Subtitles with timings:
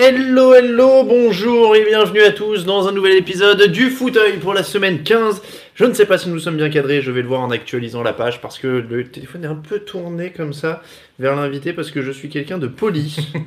[0.00, 4.62] Hello, hello, bonjour et bienvenue à tous dans un nouvel épisode du fauteuil pour la
[4.62, 5.42] semaine 15.
[5.74, 8.04] Je ne sais pas si nous sommes bien cadrés, je vais le voir en actualisant
[8.04, 10.82] la page parce que le téléphone est un peu tourné comme ça
[11.18, 13.16] vers l'invité parce que je suis quelqu'un de poli.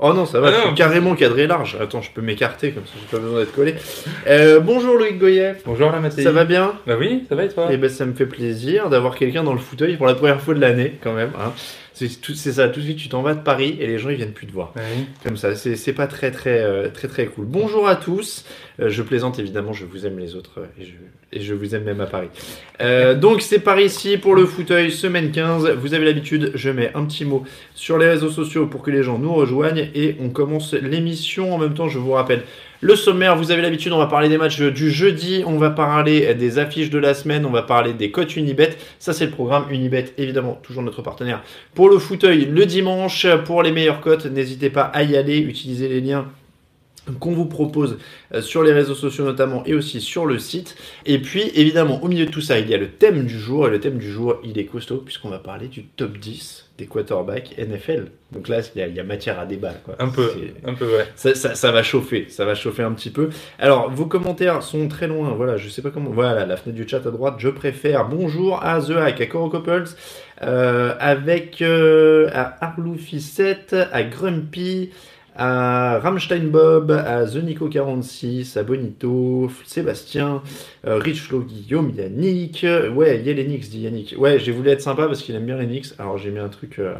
[0.00, 1.76] Oh non, ça va, Ah je suis carrément cadré large.
[1.80, 3.76] Attends, je peux m'écarter comme ça, j'ai pas besoin d'être collé.
[4.26, 6.24] Euh, bonjour Loïc Goyet, Bonjour la Mathéi.
[6.24, 6.74] ça va bien?
[6.84, 7.68] Bah oui, ça va et toi?
[7.70, 10.52] Eh ben, ça me fait plaisir d'avoir quelqu'un dans le fauteuil pour la première fois
[10.54, 11.30] de l'année quand même.
[11.40, 11.52] hein.
[11.94, 14.32] C'est ça, tout de suite tu t'en vas de Paris et les gens ils viennent
[14.32, 14.72] plus te voir.
[14.74, 14.82] Bah.
[15.22, 17.46] Comme ça, c'est c'est pas très très euh, très très cool.
[17.46, 18.44] Bonjour à tous.
[18.80, 20.84] Euh, je plaisante évidemment, je vous aime les autres euh,
[21.32, 22.28] et je, vous aime même à Paris.
[22.80, 25.70] Euh, donc c'est par ici pour le fauteuil semaine 15.
[25.80, 27.44] Vous avez l'habitude, je mets un petit mot
[27.74, 31.54] sur les réseaux sociaux pour que les gens nous rejoignent et on commence l'émission.
[31.54, 32.42] En même temps, je vous rappelle
[32.80, 33.36] le sommaire.
[33.36, 36.90] Vous avez l'habitude, on va parler des matchs du jeudi, on va parler des affiches
[36.90, 38.70] de la semaine, on va parler des cotes Unibet.
[38.98, 41.42] Ça c'est le programme Unibet, évidemment, toujours notre partenaire
[41.74, 45.88] pour le fauteuil le dimanche, pour les meilleures cotes, n'hésitez pas à y aller, utilisez
[45.88, 46.26] les liens
[47.20, 47.98] qu'on vous propose
[48.32, 50.76] euh, sur les réseaux sociaux notamment et aussi sur le site.
[51.06, 53.66] Et puis évidemment au milieu de tout ça il y a le thème du jour
[53.66, 56.86] et le thème du jour il est costaud puisqu'on va parler du top 10 des
[56.86, 58.06] quarterbacks NFL.
[58.32, 59.74] Donc là il y a, il y a matière à débat.
[59.84, 59.94] Quoi.
[60.00, 60.28] Un peu,
[60.66, 61.06] un peu ouais.
[61.14, 63.28] ça, ça- ça va chauffer, ça va chauffer un petit peu.
[63.60, 66.10] Alors, vos commentaires sont très loin, voilà, je sais pas comment.
[66.10, 68.08] Voilà, la fenêtre du chat à droite, je préfère.
[68.08, 69.84] Bonjour à The Hack, à Coro Couples,
[70.42, 74.90] euh, avec euh, à Arloufissette, à Grumpy,
[75.36, 80.42] à Rammstein Bob, à The Nico 46, à Bonito, Sébastien,
[80.86, 82.64] euh, Rich Flo Guillaume, Yannick.
[82.94, 84.14] Ouais, il dit Yannick.
[84.18, 86.78] Ouais, j'ai voulu être sympa parce qu'il aime bien Knicks, alors j'ai mis un truc.
[86.78, 86.94] euh,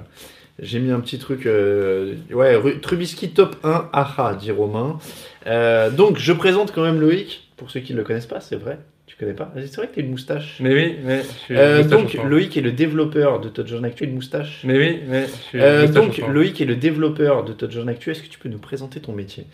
[0.61, 4.99] j'ai mis un petit truc, euh, ouais, Ru- Trubisky top 1, aha, dit Romain.
[5.47, 8.57] Euh, donc, je présente quand même Loïc, pour ceux qui ne le connaissent pas, c'est
[8.57, 8.79] vrai,
[9.17, 10.57] tu connais pas C'est vrai que tu as une moustache.
[10.61, 12.15] Mais oui, mais je suis Euh, donc.
[12.15, 14.61] Loïc est le développeur de Touchdown Actu, une moustache.
[14.65, 16.19] Mais oui, mais je suis Euh, donc.
[16.29, 18.11] Loïc est le développeur de Touchdown Actu.
[18.11, 19.47] Est-ce que tu peux nous présenter ton métier?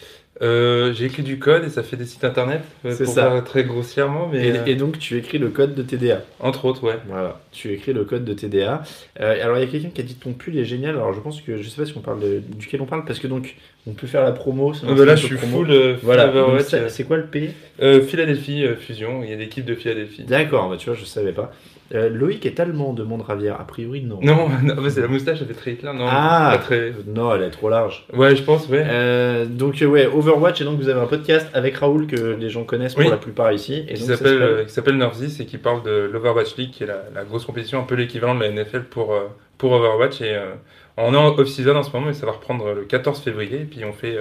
[0.43, 3.31] Euh, j'ai écrit du code et ça fait des sites internet, euh, C'est pour ça.
[3.31, 6.23] faire très grossièrement, mais et, euh, et donc, tu écris le code de TDA.
[6.41, 6.97] entre autres, ouais.
[7.09, 8.83] Voilà, tu écris le code de TDA.
[9.21, 10.97] Euh, alors, il y a quelqu'un qui a dit ton pull est génial.
[10.97, 13.19] Alors, je pense que je sais pas si on parle de- duquel on parle, parce
[13.19, 13.55] que donc,
[13.87, 14.73] on peut faire la promo.
[14.85, 15.59] Euh, bah là, je suis promo.
[15.65, 16.33] full, Voilà,
[16.89, 17.51] c'est quoi le P?
[17.83, 20.25] Euh, Philadelphie Fusion, il y a l'équipe de Philadelphie.
[20.25, 21.53] D'accord, bah tu vois, je savais pas.
[21.93, 23.61] Euh, Loïc est allemand, demande Ravière.
[23.61, 24.21] A priori, non.
[24.23, 26.07] Non, non c'est la moustache, ça fait très Hitler, non.
[26.09, 26.51] Ah.
[26.53, 26.93] pas très...
[27.07, 28.07] Non, elle est trop large.
[28.13, 28.85] Ouais, je pense, ouais.
[28.87, 32.49] Euh, donc, euh, ouais, Overwatch, et donc vous avez un podcast avec Raoul que les
[32.49, 33.11] gens connaissent pour Oui.
[33.11, 33.85] la plupart ici.
[33.89, 37.45] Et qui s'appelle Northis et qui parle de l'Overwatch League, qui est la, la grosse
[37.45, 39.15] compétition, un peu l'équivalent de la NFL pour,
[39.59, 40.21] pour Overwatch.
[40.21, 40.55] Et euh,
[40.97, 43.63] on est en off-season en ce moment, mais ça va reprendre le 14 février.
[43.63, 44.17] Et puis on fait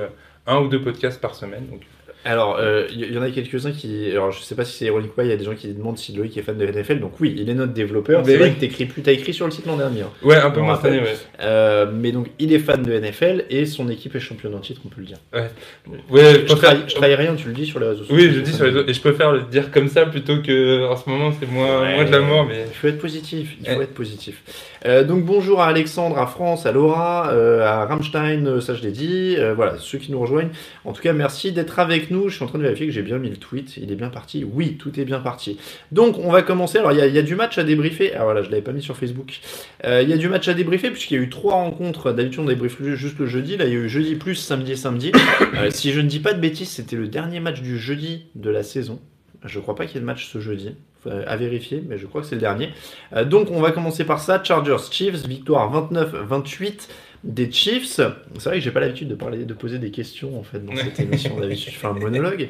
[0.48, 1.68] un ou deux podcasts par semaine.
[1.70, 1.82] Donc,
[2.26, 4.12] Alors, euh, il y, y en a quelques-uns qui.
[4.12, 5.68] Alors, je sais pas si c'est ironique ou pas, il y a des gens qui
[5.74, 7.00] demandent si Loïc est fan de NFL.
[7.00, 8.22] Donc, oui, il est notre développeur.
[8.26, 9.02] Mais C'est vrai que t'écris plus.
[9.02, 10.02] T'as écrit sur le site l'an dernier.
[10.02, 10.10] hein.
[10.24, 10.96] ouais, un peu moins rappelle.
[10.96, 11.18] cette année, ouais.
[11.42, 14.82] Euh, mais donc, il est fan de NFL et son équipe est championne en titre,
[14.86, 15.18] on peut le dire.
[15.34, 15.44] Ouais,
[16.12, 18.16] je Je préfère- trahis, je trahis rien, tu le dis sur les réseaux sociaux.
[18.16, 18.90] Oui, je dis sur les autres.
[18.90, 21.96] Et je préfère le dire comme ça plutôt que en ce moment, c'est moins, Ouais.
[21.96, 22.46] moins de l'amour.
[22.50, 23.84] Mais Il faut être positif, il faut Ouais.
[23.86, 24.44] être positif.
[24.86, 28.82] Euh, donc bonjour à Alexandre, à France, à Laura, euh, à Rammstein, euh, ça je
[28.82, 29.36] l'ai dit.
[29.56, 30.50] Voilà, ceux qui nous rejoignent.
[30.86, 32.30] En tout cas, merci d'être avec nous.
[32.30, 33.76] Je suis en train de vérifier que j'ai bien mis le tweet.
[33.78, 34.46] Il est bien parti.
[34.50, 35.58] Oui, tout est bien parti.
[35.92, 36.78] Donc on va commencer.
[36.78, 38.14] Alors il y, a- du match à débriefer.
[38.16, 39.40] Ah voilà, je l'avais pas mis sur Facebook.
[39.84, 42.12] Il y a du match à débriefer puisqu'il y a eu trois rencontres.
[42.14, 43.58] D'habitude on débriefe juste le jeudi.
[43.58, 45.12] Là il y a eu jeudi plus samedi samedi.
[45.72, 48.64] Si je ne dis pas de bêtises, c'était le dernier match du jeudi de la
[48.64, 49.00] saison.
[49.46, 50.76] Je crois pas qu'il y ait de match ce jeudi.
[51.04, 52.70] Faut- À vérifier, mais je crois que c'est le dernier.
[53.16, 54.42] Euh, donc on va commencer par ça.
[54.44, 56.90] Chargers Chiefs, victoire 29-28
[57.24, 57.86] des Chiefs.
[57.88, 58.04] C'est
[58.46, 61.00] vrai que j'ai pas l'habitude de parler, de poser des questions en fait dans cette
[61.00, 61.40] émission.
[61.40, 62.50] D'habitude, je fais un monologue.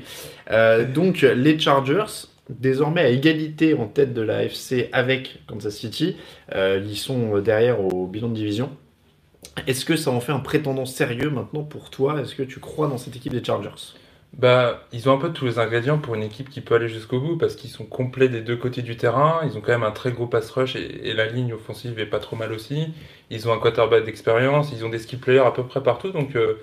[0.52, 2.06] Euh, donc les Chargers,
[2.50, 6.16] désormais à égalité en tête de la AFC avec Kansas City,
[6.56, 8.72] Euh, ils sont derrière au bilan de division.
[9.68, 12.20] Est-ce que ça en fait un prétendant sérieux maintenant pour toi?
[12.22, 13.94] Est-ce que tu crois dans cette équipe des Chargers?
[14.34, 17.20] Bah, ils ont un peu tous les ingrédients pour une équipe qui peut aller jusqu'au
[17.20, 19.42] bout parce qu'ils sont complets des deux côtés du terrain.
[19.44, 22.20] Ils ont quand même un très gros pass rush et, la ligne offensive est pas
[22.20, 22.94] trop mal aussi.
[23.32, 24.72] Ils ont un quarterback d'expérience.
[24.72, 26.12] Ils ont des skill players à peu près partout.
[26.12, 26.60] Donc, euh,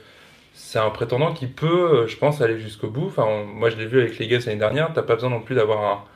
[0.54, 3.06] c'est un prétendant qui peut, euh, je pense, aller jusqu'au bout.
[3.06, 4.92] Enfin, moi, je l'ai vu avec les Eagles l'année dernière.
[4.94, 6.06] T'as pas besoin non plus d'avoir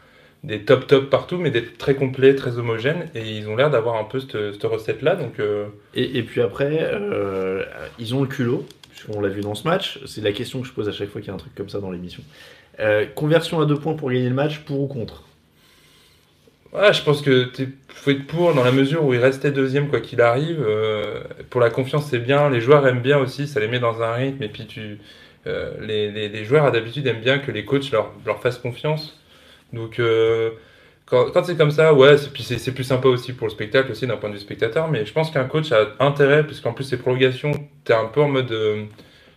[0.45, 3.11] des top top partout, mais d'être très complet, très homogène.
[3.15, 5.17] Et ils ont l'air d'avoir un peu cette, cette recette-là.
[5.17, 6.91] Donc, euh, Et, puis après,
[7.99, 8.65] ils ont le culot,
[9.01, 9.99] puisqu'on l'a vu dans ce match.
[10.07, 11.69] C'est la question que je pose à chaque fois qu'il y a un truc comme
[11.69, 12.23] ça dans l'émission.
[12.79, 15.25] Euh, conversion à deux points pour gagner le match, pour ou contre?
[16.73, 19.89] Ouais, je pense que tu faut être pour dans la mesure où il restait deuxième
[19.89, 20.63] quoi qu'il arrive.
[20.65, 22.49] Euh, pour la confiance, c'est bien.
[22.49, 24.43] Les joueurs aiment bien aussi, ça les met dans un rythme.
[24.43, 24.99] Et puis tu,
[25.47, 29.19] euh, les, joueurs d'habitude aiment bien que les coachs leur, leur fassent confiance.
[29.73, 30.01] Donc
[31.11, 33.91] quand, quand c'est comme ça, ouais, c'est, puis c'est, plus sympa aussi pour le spectacle
[33.91, 34.89] aussi d'un point de vue spectateur.
[34.89, 37.51] Mais je pense qu'un coach a intérêt, puisqu'en plus c'est prolongation,
[37.85, 38.85] t'es un peu en mode, euh,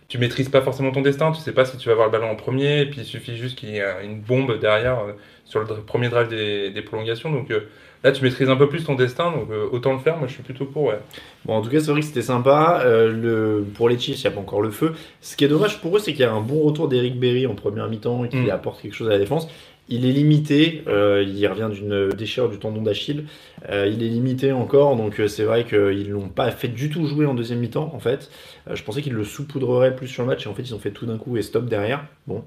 [0.08, 1.32] tu maîtrises pas forcément ton destin.
[1.32, 2.82] Tu sais pas si tu vas avoir le ballon en premier.
[2.82, 5.12] Et puis il suffit juste qu'il y ait une bombe derrière euh,
[5.44, 7.30] sur le premier drive des, des prolongations.
[7.32, 7.60] Donc euh,
[8.04, 10.18] Là, tu maîtrises un peu plus ton destin, donc euh, autant le faire.
[10.18, 10.98] Moi, je suis plutôt pour, ouais.
[11.46, 12.82] Bon, en tout cas, c'est vrai que c'était sympa.
[12.84, 14.92] Le, pour les Chiefs, il n'y a pas encore le feu.
[15.22, 17.46] Ce qui est dommage pour eux, c'est qu'il y a un bon retour d'Eric Berry
[17.46, 18.50] en première mi-temps et qui Mm.
[18.50, 19.48] apporte quelque chose à la défense.
[19.90, 23.26] Il est limité, euh, il revient d'une déchirure du tendon d'Achille.
[23.68, 27.06] Euh, il est limité encore, donc euh, c'est vrai qu'ils l'ont pas fait du tout
[27.06, 28.30] jouer en deuxième mi-temps, en fait.
[28.72, 30.90] Je pensais qu'ils le saupoudreraient plus sur le match, et en fait, ils ont fait
[30.90, 32.06] tout d'un coup et stop derrière.
[32.26, 32.44] Bon,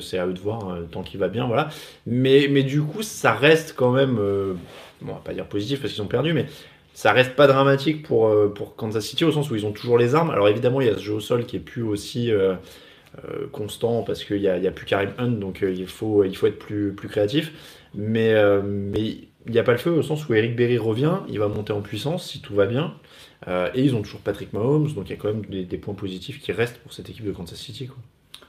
[0.00, 1.70] c'est à eux de voir, euh, tant qu'il va bien, voilà.
[2.06, 5.94] Mais, mais du coup, ça reste quand même, bon, on va pas dire positif parce
[5.94, 6.44] qu'ils ont perdu, mais
[6.92, 10.14] ça reste pas dramatique pour, pour Kansas City au sens où ils ont toujours les
[10.14, 10.30] armes.
[10.30, 12.30] Alors évidemment, il y a ce jeu au sol qui est plus aussi
[13.52, 16.58] constant parce qu'il n'y a, plus Karim Hunt, donc euh, il, faut, il faut être
[16.58, 17.52] plus, plus créatif.
[17.94, 19.00] Mais, euh, mais
[19.46, 21.72] il n'y a pas le feu au sens où Eric Berry revient, il va monter
[21.72, 22.94] en puissance si tout va bien.
[23.46, 25.76] Euh, et ils ont toujours Patrick Mahomes, donc il y a quand même des, des
[25.76, 27.86] points positifs qui restent pour cette équipe de Kansas City.
[27.86, 27.96] Quoi.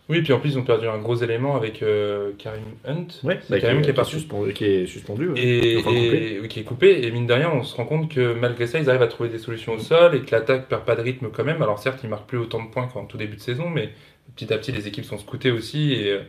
[0.07, 3.07] Oui, puis en plus, ils ont perdu un gros élément avec euh, Karim Hunt.
[3.23, 4.11] Ouais, c'est Karim qui est parti.
[4.11, 4.53] suspendu.
[4.53, 5.31] Qui est suspendu.
[5.35, 6.33] Et, Enfin, coupé.
[6.35, 7.05] et- oui, qui est coupé.
[7.05, 9.29] Et mine de rien, on se rend compte que malgré ça, ils arrivent à trouver
[9.29, 11.61] des solutions au sol et que l'attaque perd pas de rythme quand même.
[11.63, 13.89] Alors certes, ils marquent plus autant de points qu'en tout début de saison, mais
[14.35, 15.93] petit à petit, les équipes sont scoutées aussi.
[15.93, 16.19] Et,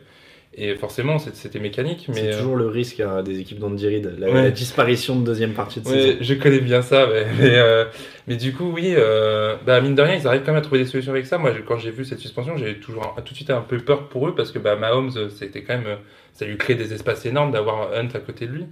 [0.58, 2.06] et forcément, c'était mécanique.
[2.08, 4.42] Mais, C'est euh, toujours le risque hein, des équipes d'Andy Reid, la, Ouais.
[4.42, 6.16] la disparition de deuxième partie de Ouais, saison.
[6.20, 7.84] je connais bien ça, mais, mais, euh,
[8.26, 10.80] mais du coup, oui, euh, bah, mine de rien, ils arrivent quand même à trouver
[10.82, 11.36] des solutions avec ça.
[11.36, 13.76] Moi, je- quand j'ai vu cette suspension, j'ai toujours un- tout de suite un peu
[13.78, 15.96] peur pour eux parce que bah, Mahomes, euh, c'était quand même, euh,
[16.32, 18.64] ça lui crée des espaces énormes d'avoir Hunt à côté de lui.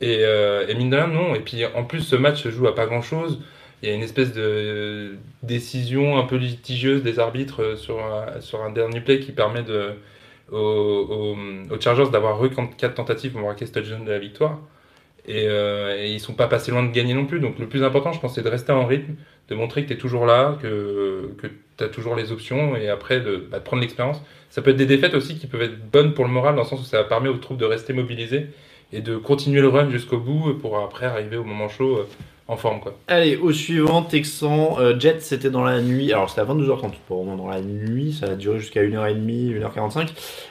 [0.00, 1.34] Et, euh, et mine de rien, non.
[1.34, 3.40] Et puis en plus, ce match se joue à pas grand chose.
[3.82, 8.40] Il y a une espèce de décision un peu litigieuse des arbitres euh, sur un,
[8.40, 9.64] sur un dernier play qui permet
[10.50, 11.36] aux
[11.80, 14.58] Chargers d'avoir eu 4 tentatives pour marquer ce touchdown de la victoire.
[15.28, 17.38] Et, euh, et ils sont pas passés loin de gagner non plus.
[17.38, 19.14] Donc le plus important, je pense, c'est de rester en rythme,
[19.48, 22.88] de montrer que tu es toujours là, que, que tu as toujours les options, et
[22.88, 24.22] après de, bah, de prendre l'expérience.
[24.48, 26.68] Ça peut être des défaites aussi qui peuvent être bonnes pour le moral, dans le
[26.68, 28.46] sens où ça permet aux troupes de rester mobilisées
[28.92, 32.08] et de continuer le run jusqu'au bout pour après arriver au moment chaud euh,
[32.48, 32.80] en forme.
[32.80, 32.98] Quoi.
[33.08, 36.12] Allez, au suivant, Texan, euh, Jets, c'était dans la nuit.
[36.12, 40.08] Alors, c'était à 22h30, pas vraiment dans la nuit, ça a duré jusqu'à 1h30, 1h45.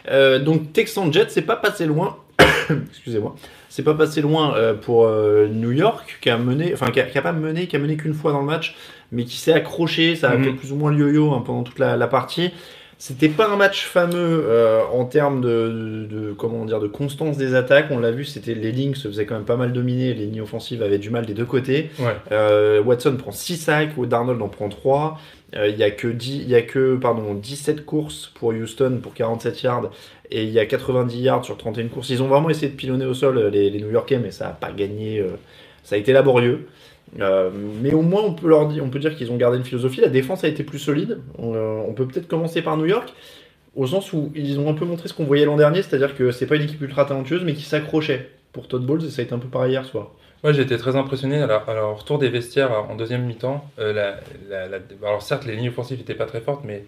[0.10, 2.18] Euh, donc, Texan Jets, c'est pas passé loin.
[2.90, 3.36] Excusez-moi.
[3.70, 7.18] C'est pas passé loin euh, pour New York, qui a mené, enfin, qui a, qui
[7.18, 8.76] a pas mené, qui a mené qu'une fois dans le match,
[9.12, 10.16] mais qui s'est accroché.
[10.16, 10.44] Ça a Mhm.
[10.44, 12.52] fait plus ou moins le yo-yo hein, pendant toute la, la partie.
[13.00, 17.54] C'était pas un match fameux euh, en termes de, de- comment dire de constance des
[17.54, 17.88] attaques.
[17.92, 20.16] On l'a vu, c'était les lignes se faisaient quand même pas mal dominer.
[20.16, 21.92] Les lignes offensives avaient du mal des deux côtés.
[22.00, 22.16] Ouais.
[22.32, 25.20] Euh, Watson prend 6 sacs, ou Darnold en prend 3.
[25.56, 29.00] Euh, Il y a que, 10, il y a que pardon, 17 courses pour Houston
[29.02, 29.92] pour 47 yards
[30.32, 32.10] et il y a 90 yards sur 31 courses.
[32.10, 34.46] Ils ont vraiment essayé de pilonner au sol euh, les, les New Yorkais, mais ça
[34.46, 35.20] n'a pas gagné.
[35.20, 35.28] euh,
[35.84, 36.68] ça a été laborieux.
[37.20, 37.50] Euh,
[37.82, 40.02] mais au moins, on peut, leur dire, on peut dire qu'ils ont gardé une philosophie.
[40.02, 41.20] La défense a été plus solide.
[41.38, 43.14] On, euh, on peut peut-être commencer par New York,
[43.76, 46.32] au sens où ils ont un peu montré ce qu'on voyait l'an dernier, c'est-à-dire que
[46.32, 48.30] c'est pas une équipe ultra talentueuse, mais qui s'accrochait.
[48.54, 50.12] Pour Todd Bowles, et ça a été un peu pareil hier soir.
[50.44, 53.70] Moi, j'ai été très impressionné à leur retour des vestiaires en deuxième mi-temps.
[53.78, 54.16] Euh,
[55.04, 56.86] alors, certes, les lignes offensives n'étaient pas très fortes, mais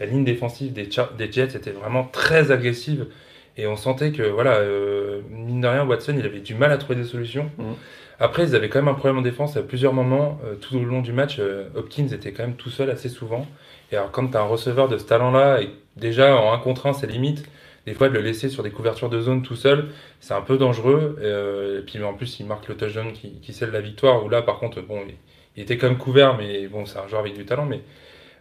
[0.00, 0.88] la ligne défensive des
[1.30, 3.06] Jets était vraiment très agressive.
[3.56, 6.78] Et on sentait que, voilà, euh, mine de rien, Watson, il avait du mal à
[6.78, 7.50] trouver des solutions.
[7.58, 7.74] Mhm.
[8.18, 10.38] Après, ils avaient quand même un problème en défense à plusieurs moments.
[10.44, 13.46] euh, tout au long du match, euh, Hopkins était quand même tout seul assez souvent.
[13.90, 16.86] Et alors, quand tu as un receveur de ce talent-là, et déjà en 1 contre
[16.86, 17.44] 1, c'est limite,
[17.86, 19.88] des fois de le laisser sur des couvertures de zone tout seul,
[20.20, 21.18] c'est un peu dangereux.
[21.20, 24.24] Euh, et puis en plus, il marque le touchdown qui, qui scelle la victoire.
[24.24, 25.14] Où là, par contre, bon, il,
[25.56, 27.66] il était quand même couvert, mais bon, c'est un joueur avec du talent.
[27.66, 27.80] Mais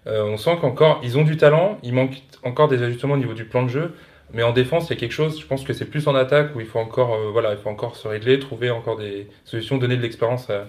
[0.07, 1.79] euh, on sent qu'encore, ils ont du talent.
[1.83, 3.93] Il manque encore des ajustements au niveau du plan de jeu.
[4.33, 5.39] Mais en défense, il y a quelque chose.
[5.39, 7.69] Je pense que c'est plus en attaque où il faut encore, euh, voilà, il faut
[7.69, 10.67] encore se régler, trouver encore des solutions, donner de l'expérience à,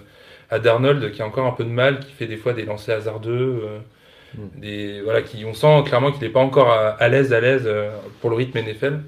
[0.49, 2.97] à Darnold qui a encore un peu de mal, qui fait des fois des lancers
[2.97, 3.61] hasardeux.
[3.65, 3.79] euh,
[4.35, 4.59] Mm.
[4.59, 7.91] des, voilà, qui, on sent clairement qu'il n'est pas encore à l'aise à l'aise euh,
[8.21, 8.99] pour le rythme NFL.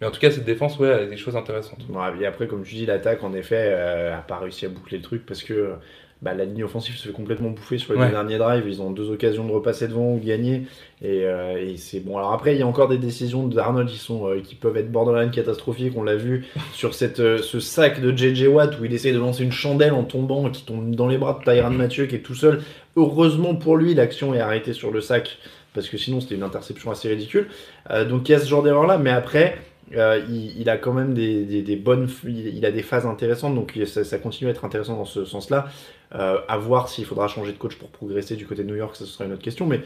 [0.00, 1.80] Mais en tout cas, cette défense, ouais, elle a des choses intéressantes.
[2.20, 5.02] Et après, comme tu dis, l'attaque, en effet, euh, a pas réussi à boucler le
[5.02, 5.72] truc parce que
[6.20, 8.06] bah, la ligne offensive se fait complètement bouffer sur les Ouais.
[8.06, 8.64] deux derniers drives.
[8.66, 10.62] Ils ont deux occasions de repasser devant ou de gagner.
[11.00, 12.16] Et, euh, et c'est bon.
[12.18, 14.90] Alors après, il y a encore des décisions d'Arnold qui, sont, euh, qui peuvent être
[14.90, 15.92] borderline catastrophiques.
[15.96, 19.18] On l'a vu sur cette, euh, ce sac de JJ Watt où il essaie de
[19.18, 22.20] lancer une chandelle en tombant, qui tombe dans les bras de Tyrann Mathieu qui est
[22.20, 22.62] tout seul.
[22.96, 25.38] Heureusement pour lui, l'action est arrêtée sur le sac
[25.74, 27.46] parce que sinon c'était une interception assez ridicule.
[27.90, 29.56] Euh, donc il y a ce genre d'erreur là, mais après.
[29.96, 34.18] Euh, il, a quand même des, bonnes, il, a des phases intéressantes, donc ça, ça
[34.18, 35.68] continue à être intéressant dans ce sens-là.
[36.14, 38.96] Euh, à voir s'il faudra changer de coach pour progresser du côté de New York,
[38.96, 39.66] ça ce sera une autre question.
[39.66, 39.80] Mais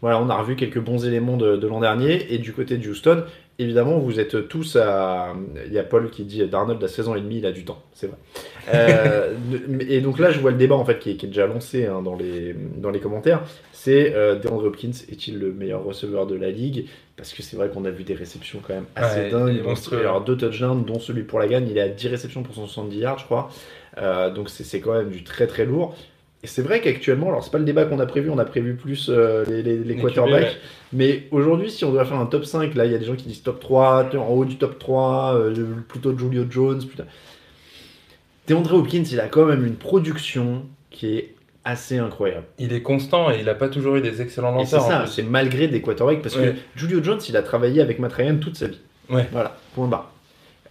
[0.00, 2.32] voilà, on a revu quelques bons éléments de l'an dernier.
[2.32, 3.24] Et du côté de Houston,
[3.60, 5.34] évidemment, vous êtes tous à.
[5.66, 7.64] Il y a Paul qui dit Darnold à 16 ans et demi, il a du
[7.64, 8.16] temps, c'est vrai.
[8.74, 9.34] Euh,
[9.88, 11.86] et donc là, je vois le débat en fait qui est, qui est déjà lancé
[11.86, 13.42] hein, dans, les, dans les commentaires.
[13.72, 16.86] C'est euh, DeAndre Hopkins est-il le meilleur receveur de la ligue?
[17.16, 19.98] Parce que c'est vrai qu'on a vu des réceptions quand même assez Ouais, il dingues.
[19.98, 21.68] Alors deux touchdowns, dont celui pour la gagne.
[21.68, 23.50] Il est à 10 réceptions pour 170 yards, je crois.
[23.98, 25.96] Euh, donc c'est quand même du très très lourd.
[26.42, 28.74] Et c'est vrai qu'actuellement, alors c'est pas le débat qu'on a prévu, on a prévu
[28.74, 30.42] plus euh, les, les, les Les quarterbacks.
[30.44, 30.56] Ouais.
[30.94, 33.14] Mais aujourd'hui, si on doit faire un top 5, là il y a des gens
[33.14, 35.54] qui disent top 3, en haut du top 3, euh,
[35.86, 36.80] plutôt Julio Jones.
[36.86, 37.04] Putain.
[38.48, 42.46] DeAndre Hopkins, il a quand même une production qui est assez incroyable.
[42.58, 44.84] Il est constant et il n'a pas toujours eu des excellents c'est lanceurs.
[44.86, 45.10] en ça, plus.
[45.12, 46.54] c'est malgré des quarterbacks, parce Ouais.
[46.74, 48.80] que Julio Jones, il a travaillé avec Matt Ryan toute sa vie.
[49.10, 49.28] Ouais.
[49.30, 50.10] Voilà, point barre.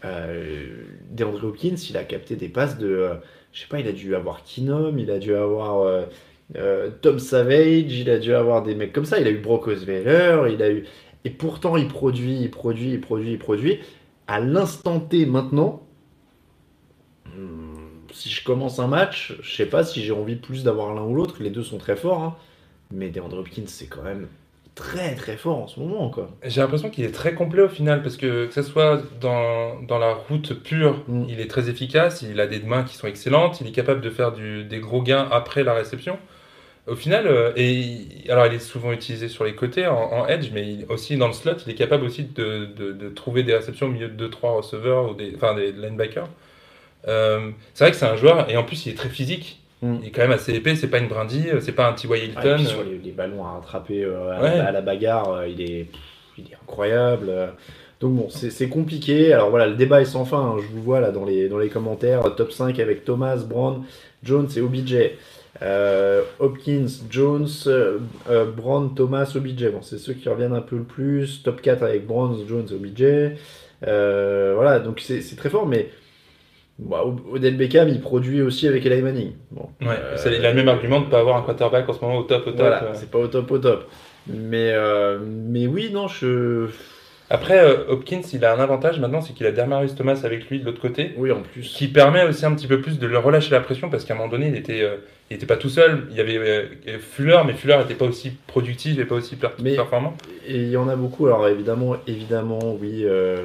[0.03, 0.65] Euh,
[1.11, 3.09] DeAndre Hopkins, il a capté des passes de.
[3.51, 6.05] Je sais pas, il a dû avoir Keenum, il a dû avoir euh,
[6.55, 9.19] euh, Tom Savage, il a dû avoir des mecs comme ça.
[9.19, 10.85] Il a eu Brock Osweiler, il a eu.
[11.25, 13.79] Et pourtant, il produit, il produit, il produit, il produit.
[14.27, 15.83] À l'instant T maintenant,
[17.25, 17.75] hmm,
[18.11, 21.15] si je commence un match, je sais pas si j'ai envie plus d'avoir l'un ou
[21.15, 21.41] l'autre.
[21.41, 22.35] Les deux sont très forts, hein.
[22.91, 24.27] mais DeAndre Hopkins, c'est quand même
[24.79, 26.29] très très fort en ce moment, quoi.
[26.43, 29.99] J'ai l'impression qu'il est très complet au final, parce que que ce soit dans, dans
[29.99, 31.25] la route pure, Mm.
[31.29, 34.09] il est très efficace, il a des mains qui sont excellentes, il est capable de
[34.09, 36.17] faire du, des gros gains après la réception.
[36.87, 40.49] Au final, euh, et alors il est souvent utilisé sur les côtés en, en edge,
[40.53, 43.53] mais il- aussi dans le slot, il est capable aussi de, de- de trouver des
[43.55, 46.27] réceptions au milieu de 2-3 receveurs ou des, enfin, des linebackers.
[47.07, 49.58] Euh, c'est vrai que c'est un joueur, et en plus il est très physique.
[49.81, 49.95] Mm.
[50.01, 52.11] Il est quand même assez épais, c'est pas une brindille, c'est pas un T.Y.
[52.35, 52.55] Ah, Hilton.
[52.57, 54.59] puis sur les, les ballons à rattraper euh, à, Ouais.
[54.59, 55.87] à la bagarre, euh, il est,
[56.37, 57.27] il est incroyable.
[57.29, 57.47] euh.
[58.01, 59.33] Donc bon, c'est c'est compliqué.
[59.33, 60.39] Alors voilà, le débat est sans fin.
[60.41, 60.55] hein.
[60.61, 62.33] Je vous vois là dans les, dans les commentaires.
[62.35, 63.83] Top 5 avec Thomas, Brown,
[64.23, 64.95] Jones et OBJ.
[65.61, 67.97] Euh, Hopkins, Jones, euh,
[68.29, 69.71] euh, Brown, Thomas, OBJ.
[69.71, 71.43] Bon, c'est ceux qui reviennent un peu le plus.
[71.43, 73.35] Top 4 avec Brown, Jones et OBJ.
[73.87, 75.89] Euh, voilà, donc c'est c'est très fort, mais
[76.79, 79.31] bah, Odell Beckham, il produit aussi avec Eli Manning.
[79.51, 81.93] Bon, Ouais, Euh, il a le même argument de ne pas avoir un quarterback en
[81.93, 82.59] ce moment au top, au top.
[82.59, 82.91] voilà, euh.
[82.93, 83.89] c'est pas au top au top.
[84.27, 86.67] Mais, euh, mais oui, non, je.
[87.31, 90.59] Après, euh, Hopkins, il a un avantage maintenant, c'est qu'il a Dermarius Thomas avec lui
[90.59, 91.61] de l'autre côté, Oui, en plus.
[91.75, 94.17] qui permet aussi un petit peu plus de le relâcher la pression, parce qu'à un
[94.17, 94.95] moment donné, il était, euh,
[95.29, 96.07] il était pas tout seul.
[96.09, 96.65] Il y avait euh,
[96.99, 100.15] Fuller, mais Fuller n'était pas aussi productif et pas aussi Mais- performant.
[100.47, 101.27] Et il y en a beaucoup.
[101.27, 103.37] Alors évidemment, évidemment, oui, euh,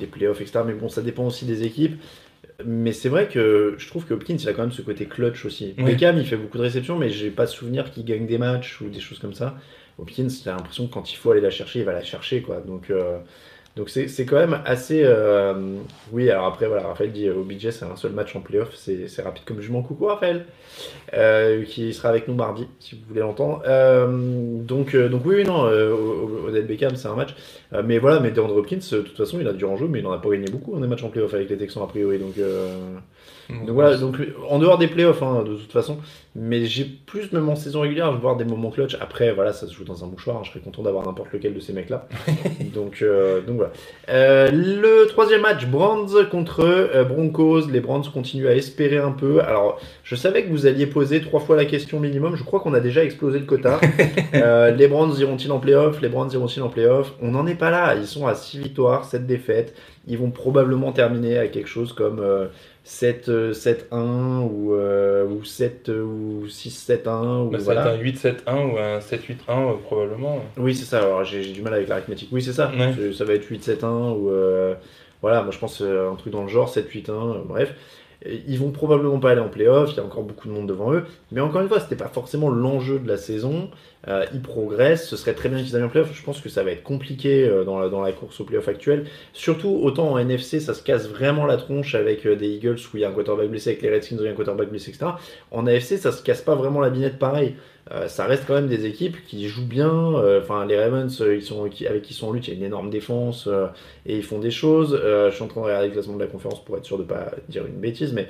[0.00, 0.60] les playoffs, etc.
[0.64, 2.00] Mais bon, ça dépend aussi des équipes.
[2.64, 5.44] Mais c'est vrai que je trouve que Hopkins, il a quand même ce côté clutch
[5.44, 5.74] aussi.
[5.78, 5.84] Oui.
[5.84, 8.88] Beckham, il fait beaucoup de réceptions, mais j'ai pas souvenir qu'il gagne des matchs ou
[8.88, 9.56] des choses comme ça.
[9.98, 12.60] Hopkins, j'ai l'impression que quand il faut aller la chercher, il va la chercher, quoi.
[12.60, 13.18] Donc, euh,
[13.76, 15.02] donc c'est quand même assez.
[15.04, 15.54] euh,
[16.12, 19.22] oui, alors après, voilà, Raphaël dit euh, OBJ, c'est un seul match en playoff, c'est
[19.22, 19.82] rapide comme jugement.
[19.82, 20.46] Coucou Raphaël,
[21.12, 23.62] euh, qui sera avec nous mardi, si vous voulez l'entendre.
[23.66, 24.06] Euh,
[24.62, 25.92] donc, euh, donc oui, oui, non, euh,
[26.46, 27.34] Odell Beckham, c'est un match.
[27.84, 30.02] Mais voilà, mais DeAndre Hopkins, de toute façon, il a du en jeu, mais il
[30.04, 32.18] n'en a pas gagné beaucoup, hein, des matchs en playoff avec les Texans, a priori.
[32.18, 32.34] Donc,
[33.50, 34.16] donc voilà, donc
[34.48, 35.98] en dehors des playoffs, hein, de toute façon,
[36.36, 38.96] mais j'ai plus même en saison régulière, je vais voir des moments clutch.
[39.00, 41.54] Après, voilà, ça se joue dans un mouchoir, hein, je serais content d'avoir n'importe lequel
[41.54, 42.08] de ces mecs-là.
[42.74, 43.72] donc, euh, donc voilà.
[44.08, 47.68] Euh, le troisième match, Brands contre euh, Broncos.
[47.70, 49.42] Les Brands continuent à espérer un peu.
[49.42, 52.34] Alors, je savais que vous alliez poser trois fois la question minimum.
[52.34, 53.80] Je crois qu'on a déjà explosé le quota.
[54.76, 56.00] Les Brands iront-ils en playoff?
[56.00, 57.12] Les Brands iront-ils en playoff?
[57.22, 57.94] On n'en est pas là.
[57.94, 59.74] Ils sont à 6 victoires, 7 défaites.
[60.08, 62.20] Ils vont probablement terminer à quelque chose comme
[62.84, 67.46] euh, 7, euh, 7-1 ou, euh, ou 7 euh, ou 6-7-1.
[67.46, 67.84] Ou Bah, ça voilà.
[67.84, 70.40] va être un 8-7-1 ou un 7-8-1 euh, probablement.
[70.58, 70.98] Oui, c'est ça.
[70.98, 72.28] Alors, j'ai du mal avec l'arithmétique.
[72.32, 72.70] Oui, c'est ça.
[72.76, 73.12] Ouais.
[73.12, 73.86] Ça va être 8-7-1
[74.16, 74.30] ou.
[74.30, 74.74] euh,
[75.22, 77.10] voilà, moi je pense un truc dans le genre 7-8-1.
[77.10, 77.74] euh, bref.
[78.26, 79.90] Ils vont probablement pas aller en playoff.
[79.92, 81.04] Il y a encore beaucoup de monde devant eux.
[81.32, 83.70] Mais encore une fois, c'était pas forcément l'enjeu de la saison.
[84.06, 86.10] Euh, ils progressent, ce serait très bien qu'ils aillent en playoff.
[86.12, 89.06] Je pense que ça va être compliqué euh, dans, la, course au playoff actuel.
[89.32, 92.96] Surtout, autant en NFC, ça se casse vraiment la tronche avec euh, des Eagles où
[92.96, 94.68] il y a un quarterback blessé, avec les Redskins où il y a un quarterback
[94.68, 95.12] blessé, etc.
[95.50, 97.56] En AFC, ça se casse pas vraiment la binette pareil.
[97.92, 99.90] Euh, ça reste quand même des équipes qui jouent bien.
[100.16, 101.38] euh, Enfin, les Ravens, euh,
[101.88, 103.48] avec qui ils sont en lutte, il y a une énorme défense
[104.06, 104.98] et ils font des choses.
[105.02, 107.02] Je suis en train de regarder le classement de la conférence pour être sûr de
[107.04, 108.28] pas dire une bêtise, mais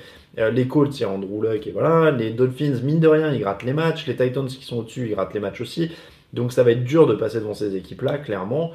[0.50, 2.10] les Colts, il y a Andrew Luck et voilà.
[2.10, 4.06] Les Dolphins, mine de rien, ils grattent les matchs.
[4.06, 5.90] Les Titans qui sont au-dessus, ils grattent les matchs aussi.
[6.32, 8.72] Donc ça va être dur de passer devant ces équipes-là, clairement.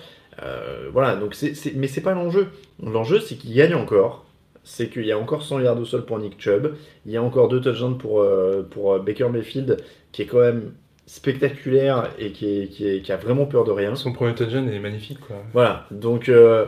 [0.93, 2.47] Voilà, donc c'est- mais c'est pas l'enjeu.
[2.81, 4.23] L'enjeu, c'est qu'ils gagnent encore.
[4.63, 6.75] C'est qu'il y a encore 100 yards au sol pour Nick Chubb.
[7.05, 9.77] Il y a encore deux touchdowns pour, euh, pour euh, Baker Mayfield,
[10.11, 10.73] qui est quand même
[11.05, 13.95] spectaculaire et qui, est- qui, est- qui a vraiment peur de rien.
[13.95, 15.19] Son premier touchdown est magnifique.
[15.19, 15.37] Quoi.
[15.53, 16.65] Voilà, donc euh,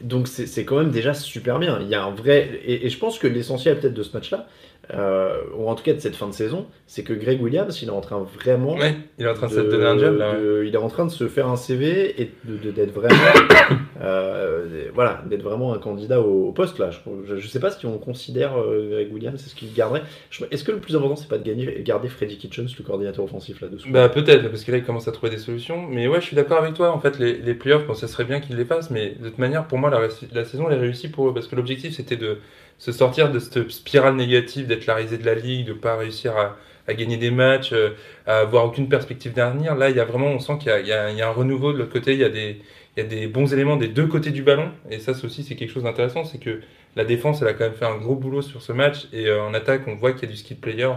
[0.00, 1.78] donc c'est c'est quand même déjà super bien.
[1.80, 4.46] Il y a un vrai et, et je pense que l'essentiel peut-être de ce match-là,
[4.92, 7.88] euh, ou en tout cas de cette fin de saison, c'est que Greg Williams, il
[7.88, 10.32] est en train vraiment Ouais, il est en train de, se donner un job là.
[10.32, 10.40] ouais.
[10.40, 13.14] de- il est en train de se faire un CV et d'être vraiment,
[14.02, 16.90] euh, voilà, d'être vraiment un candidat au, au poste là.
[17.26, 20.02] Je, je sais pas si on considère euh, Greg Williams, est-ce qu'il garderait.
[20.50, 23.60] Est-ce que le plus important c'est pas de gagner, garder Freddy Kitchens, le coordinateur offensif
[23.60, 25.86] là-dessous Bah peut-être, parce que là il commence à trouver des solutions.
[25.88, 26.92] Mais ouais, je suis d'accord avec toi.
[26.92, 29.38] En fait, les, les playoffs, bon, ça serait bien qu'ils les fassent, mais de toute
[29.38, 30.00] manière, pour moi, la,
[30.32, 32.38] la saison elle est réussie pour eux, parce que l'objectif c'était de
[32.78, 36.34] se sortir de cette spirale négative d'être la risée de la ligue, de pas réussir
[36.36, 36.56] à,
[36.92, 37.90] gagner des matchs, euh,
[38.26, 39.74] à avoir aucune perspective d'avenir.
[39.74, 42.12] Là, il y a vraiment, on sent qu'il y a, un renouveau de l'autre côté.
[42.12, 45.56] Il y a des bons éléments des deux côtés du ballon, et ça aussi c'est
[45.56, 46.60] quelque chose d'intéressant, c'est que
[46.96, 49.42] la défense elle a quand même fait un gros boulot sur ce match, et euh,
[49.42, 50.90] en attaque on voit qu'il y a du skill player,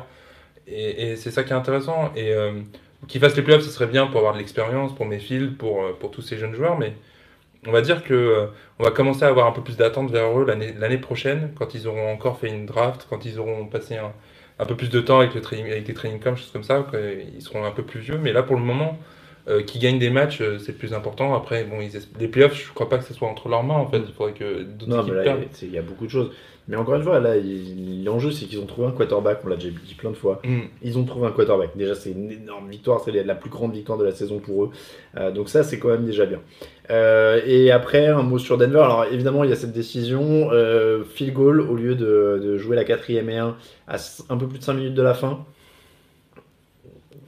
[0.68, 2.12] et, et c'est ça qui est intéressant.
[2.16, 2.52] Et euh,
[3.08, 5.98] qu'ils fassent les playoffs, ce serait bien pour avoir de l'expérience, pour Mayfield, pour, euh,
[6.00, 6.94] pour tous ces jeunes joueurs, mais
[7.68, 8.48] on va dire que euh,
[8.80, 11.88] on va commencer à avoir un peu plus d'attente vers eux l'année prochaine, quand ils
[11.88, 15.36] auront encore fait une draft, quand ils auront passé un, peu plus de temps avec,
[15.36, 16.86] le avec les training camps, choses comme ça,
[17.36, 18.18] ils seront un peu plus vieux.
[18.18, 18.98] Mais là, pour le moment,
[19.48, 21.34] euh, qu'ils gagnent des matchs, euh, c'est le plus important.
[21.36, 23.75] Après, bon, ils, es- les playoffs, je crois pas que ce soit entre leurs mains,
[23.75, 24.00] en fait.
[24.06, 25.39] Il faudrait que d'autres équipes perdent.
[25.62, 26.32] il y a- beaucoup de choses.
[26.70, 27.36] Mais encore une fois, là,
[28.04, 29.39] l'enjeu, c'est qu'ils ont trouvé un quarterback.
[29.46, 30.42] On l'a déjà dit plein de fois.
[30.44, 30.60] Mm.
[30.84, 31.70] Ils ont trouvé un quarterback.
[31.77, 33.00] Déjà, c'est une énorme victoire.
[33.00, 34.70] C'est la plus grande victoire de la saison pour eux.
[35.16, 36.42] Euh, donc ça, c'est quand même déjà bien.
[37.46, 38.80] Et après, un mot sur Denver.
[38.80, 40.50] Alors évidemment, il y a cette décision.
[41.13, 43.56] Field goal au lieu de, de jouer la quatrième et 1
[43.88, 43.95] à
[44.30, 45.45] un peu plus de 5 minutes de la fin.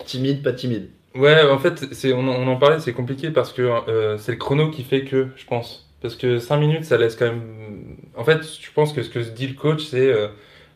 [0.05, 0.89] Timide, pas timide.
[1.15, 4.83] Ouais, en fait, on, en- parlait, c'est compliqué parce que euh, c'est le chrono qui
[4.83, 5.89] fait que, je pense.
[6.01, 7.97] Parce que 5 minutes, ça laisse quand même.
[8.15, 10.27] En fait, je pense que ce que se dit le coach, c'est euh,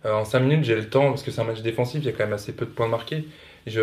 [0.06, 2.10] euh, en 5 minutes, j'ai le temps, parce que c'est un match défensif, il y
[2.10, 3.26] a quand même assez peu de points marqués.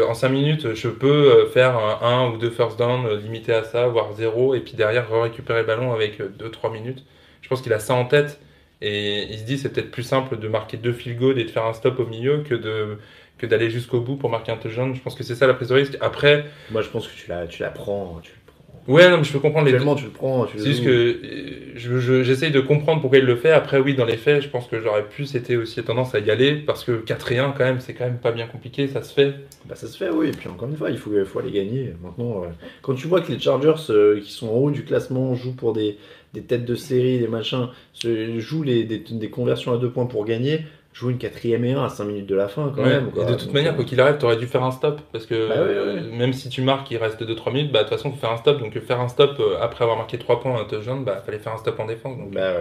[0.08, 4.12] En 5 minutes, je peux faire un, ou deux first down, limité à ça, voire
[4.14, 7.04] zéro, et puis derrière, récupérer le ballon avec 2-3 minutes.
[7.40, 8.38] Je pense qu'il a ça en tête,
[8.82, 11.50] et il se dit c'est peut-être plus simple de marquer deux field goals et de
[11.50, 12.98] faire un stop au milieu que de
[13.40, 14.94] que d'aller jusqu'au bout pour marquer un touchdown.
[14.94, 15.96] Je pense que c'est ça la prise de risque.
[16.00, 18.20] Après, Moi, je pense que tu la, tu la prends.
[18.22, 18.92] Tu le prends.
[18.92, 19.78] ouais, non, mais je peux comprendre les deux.
[19.96, 20.46] Tu le prends.
[20.46, 23.50] C'est juste que euh, je- je- j'essaye de comprendre pourquoi il le fait.
[23.50, 26.30] Après, oui, dans les faits, je pense que j'aurais plus été aussi tendance à y
[26.30, 29.02] aller parce que 4 et 1, quand même, c'est quand même pas bien compliqué, ça
[29.02, 29.34] se fait.
[29.66, 30.28] Bah, ça se fait, oui.
[30.28, 31.94] Et puis encore une fois, il faut, il faut aller gagner.
[32.02, 32.48] Maintenant, euh,
[32.82, 35.72] quand tu vois que les Chargers, euh, qui sont en haut du classement, jouent pour
[35.72, 35.96] des,
[36.34, 40.06] des têtes de série, des machins, se- jouent les, des, des conversions à deux points
[40.06, 40.60] pour gagner,
[40.92, 42.88] jouer une quatrième et un à 5 minutes de la fin, quand Ouais.
[42.88, 43.10] même.
[43.12, 43.22] quoi.
[43.22, 45.24] Et de toute Donc, manière, euh, quoi qu'il arrive, t'aurais dû faire un stop parce
[45.24, 46.16] que Bah ouais, ouais, ouais.
[46.16, 48.36] même si tu marques, il reste 2-3 minutes, bah de toute façon, faut faire un
[48.36, 48.58] stop.
[48.58, 51.54] Donc, faire un stop euh, après avoir marqué 3 points à touchdown, bah fallait faire
[51.54, 52.18] un stop en défense.
[52.18, 52.54] Donc, Bah.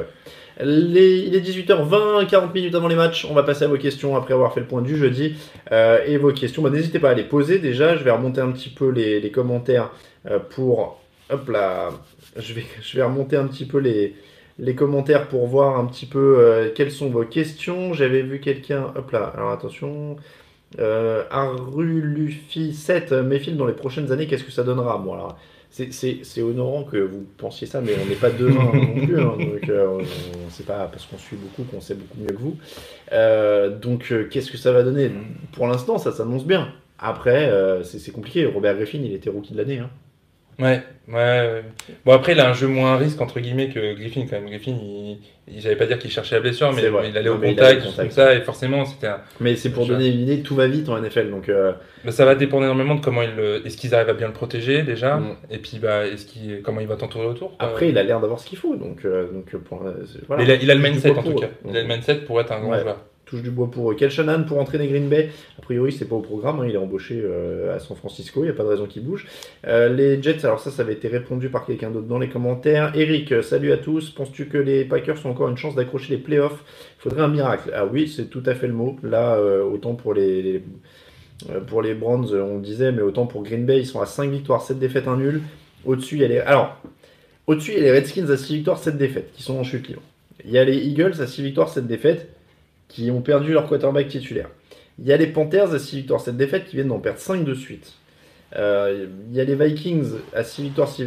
[0.62, 3.26] Les- il est 18h20, 40 minutes avant les matchs.
[3.30, 5.36] On va passer à vos questions après avoir fait le point du jeudi.
[5.72, 7.96] Euh, et vos questions, bah, n'hésitez pas à les poser déjà.
[7.96, 9.90] Je vais remonter un petit peu les, les commentaires
[10.50, 11.00] pour.
[11.32, 11.90] Hop là.
[12.38, 14.16] Je vais, je vais remonter un petit peu les,
[14.60, 17.94] les commentaires pour voir un petit peu euh, quelles sont vos questions.
[17.94, 18.94] J'avais vu quelqu'un.
[18.96, 19.34] Hop là.
[19.36, 20.18] Alors attention.
[20.78, 25.36] Euh, Arulufi 7, Mayfield dans les prochaines années, qu'est-ce que ça donnera Bon, alors,
[25.72, 29.20] c'est- c'est c'est honorant que vous pensiez ça, mais on n'est pas devin non plus.
[29.20, 32.40] hein, donc, euh, on- c'est pas parce qu'on suit beaucoup qu'on sait beaucoup mieux que
[32.42, 32.56] vous.
[33.14, 35.10] Euh, donc, euh, qu'est-ce que ça va donner?
[35.54, 36.72] Pour l'instant, ça s'annonce bien.
[37.00, 38.46] Après, euh, c'est c'est compliqué.
[38.46, 39.80] Robert Griffin, il était rookie de l'année.
[39.80, 39.90] Hein.
[40.60, 41.64] Ouais, ouais, ouais.
[42.06, 44.48] Bon, après, il a un jeu moins à risque, entre guillemets, que Griffin, quand même.
[44.50, 45.18] Griffin, il,
[45.48, 48.12] il- j'allais pas dire qu'il cherchait la blessure, mais il allait Non, au contact, contact.
[48.12, 49.22] ça, et forcément, c'était un...
[49.40, 51.30] Mais c'est pour donner une idée, tout va vite en NFL.
[51.32, 51.72] Donc, euh,
[52.04, 53.66] Mais ça va dépendre énormément de comment il le...
[53.66, 55.36] Est-ce qu'ils arrivent à bien le protéger, déjà Mm.
[55.50, 56.62] Et puis, bah, est-ce qu'il...
[56.62, 57.68] comment il va t'entourer autour quoi.
[57.68, 58.76] après, il a l'air d'avoir ce qu'il faut.
[58.76, 59.94] Donc, euh, donc pour, euh,
[60.28, 60.44] voilà.
[60.44, 61.48] Il a, il a le mindset, en tout cas.
[61.68, 62.82] Il a le mindset pour être un grand Ouais.
[62.82, 62.98] joueur.
[63.30, 63.96] Touche du bois pour eux.
[63.96, 65.30] Kel Shanahan pour entraîner Green Bay?
[65.58, 66.60] A priori, c'est pas au programme.
[66.60, 68.42] hein, il est embauché euh, à San Francisco.
[68.42, 69.28] Il n'y a pas de raison qu'il bouge.
[69.68, 72.92] Euh, les Jets, alors ça, ça avait été répondu par quelqu'un d'autre dans les commentaires.
[72.96, 74.10] Eric, euh, salut à tous.
[74.10, 76.64] Penses-tu que les Packers ont encore une chance d'accrocher les playoffs?
[76.98, 77.72] Il faudrait un miracle.
[77.76, 78.98] Ah oui, c'est tout à fait le mot.
[79.04, 80.64] Là, autant pour les,
[81.68, 84.62] pour les Browns, on disait, mais autant pour Green Bay, ils sont à 5 victoires,
[84.62, 85.42] 7 défaites, 1 nul.
[85.86, 86.40] Au-dessus, il y a les.
[86.40, 86.82] Alors,
[87.48, 89.88] au-dessus, il y a les Redskins à 6 victoires, 7 défaites, qui sont en chute
[89.88, 90.02] libre.
[90.44, 92.30] Il y a les Eagles à 6 victoires, 7 défaites,
[92.90, 94.50] qui ont perdu leur quarterback titulaire.
[95.00, 97.46] Il y a les Panthers à 6 victoires, 7 défaites, qui viennent d'en perdre 5
[97.46, 97.94] de suite.
[98.58, 101.06] Euh, il y a les Vikings à 6 victoires, 6,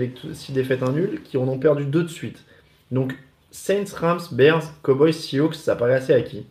[0.53, 2.45] défaites, 1 nul, qui en ont perdu 2 de suite.
[2.91, 3.15] Donc,
[3.51, 6.47] Saints, Rams, Bears, Cowboys, Seahawks, ça paraît assez acquis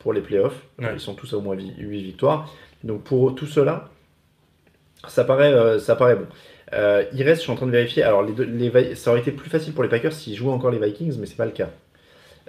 [0.00, 0.60] pour les playoffs.
[0.78, 0.90] Ouais.
[0.94, 2.52] Ils sont tous à au moins 8 victoires.
[2.84, 3.88] Donc, pour tout cela,
[5.08, 6.26] ça paraît, euh, ça paraît bon.
[6.74, 8.02] Euh, il reste, je suis en train de vérifier.
[8.02, 10.52] Alors, les deux- les Vi- ça aurait été plus facile pour les Packers s'ils jouaient
[10.52, 11.70] encore les Vikings, mais c'est pas le cas.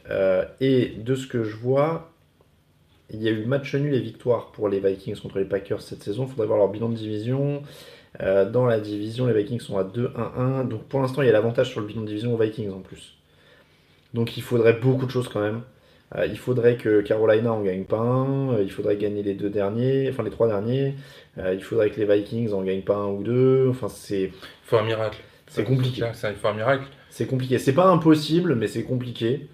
[0.09, 2.11] Euh, et de ce que je vois,
[3.13, 6.03] il y a eu match nul et victoire pour les Vikings contre les Packers cette
[6.03, 6.23] saison.
[6.23, 7.63] Il faudrait voir leur bilan de division.
[8.21, 10.67] Euh, dans la division, les Vikings sont à 2-1-1.
[10.67, 12.79] Donc pour l'instant, il y a l'avantage sur le bilan de division aux Vikings en
[12.79, 13.15] plus.
[14.13, 15.61] Donc il faudrait beaucoup de choses quand même.
[16.15, 18.53] Euh, il faudrait que Carolina en gagne pas un.
[18.53, 20.95] Euh, Il faudrait gagner les deux derniers, enfin les trois derniers.
[21.37, 23.67] Euh, il faudrait que les Vikings en gagnent pas un ou deux.
[23.69, 24.31] Enfin c'est Il
[24.65, 25.19] faut un miracle.
[25.47, 26.03] C'est compliqué.
[26.41, 26.85] faut un miracle.
[27.09, 27.59] c'est compliqué.
[27.59, 29.47] C'est pas impossible, mais c'est compliqué.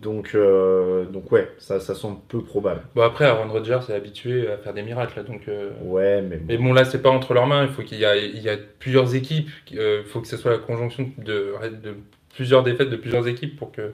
[0.00, 2.82] Donc, euh, donc ouais, ça, ça semble peu probable.
[2.94, 5.22] Bon, après, Aaron Rodgers est habitué à faire des miracles.
[5.24, 6.44] donc, euh, Ouais, mais bon.
[6.48, 7.64] Mais bon, là, c'est pas entre leurs mains.
[7.64, 9.50] Il faut qu'il y, a- il y a plusieurs équipes.
[9.70, 11.52] Il faut que ce soit la conjonction de,
[11.82, 11.94] de
[12.34, 13.92] plusieurs défaites de plusieurs équipes pour que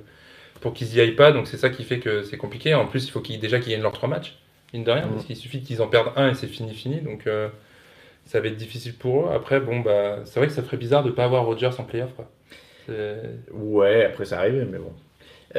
[0.60, 1.30] pour qu'ils y aillent pas.
[1.32, 2.74] Donc c'est ça qui fait que c'est compliqué.
[2.74, 4.38] En plus, il faut qu'ils déjà qu'ils gagnent leurs trois matchs,
[4.74, 5.12] mine de rien, Mhm.
[5.14, 7.00] parce qu'il suffit qu'ils en perdent un et c'est fini, fini.
[7.00, 7.48] Donc euh,
[8.26, 9.32] ça va être difficile pour eux.
[9.34, 12.10] Après, bon, bah, c'est vrai que ça ferait bizarre de pas avoir Rodgers en playoff.
[13.52, 14.92] Ouais, après ça arrive, mais bon.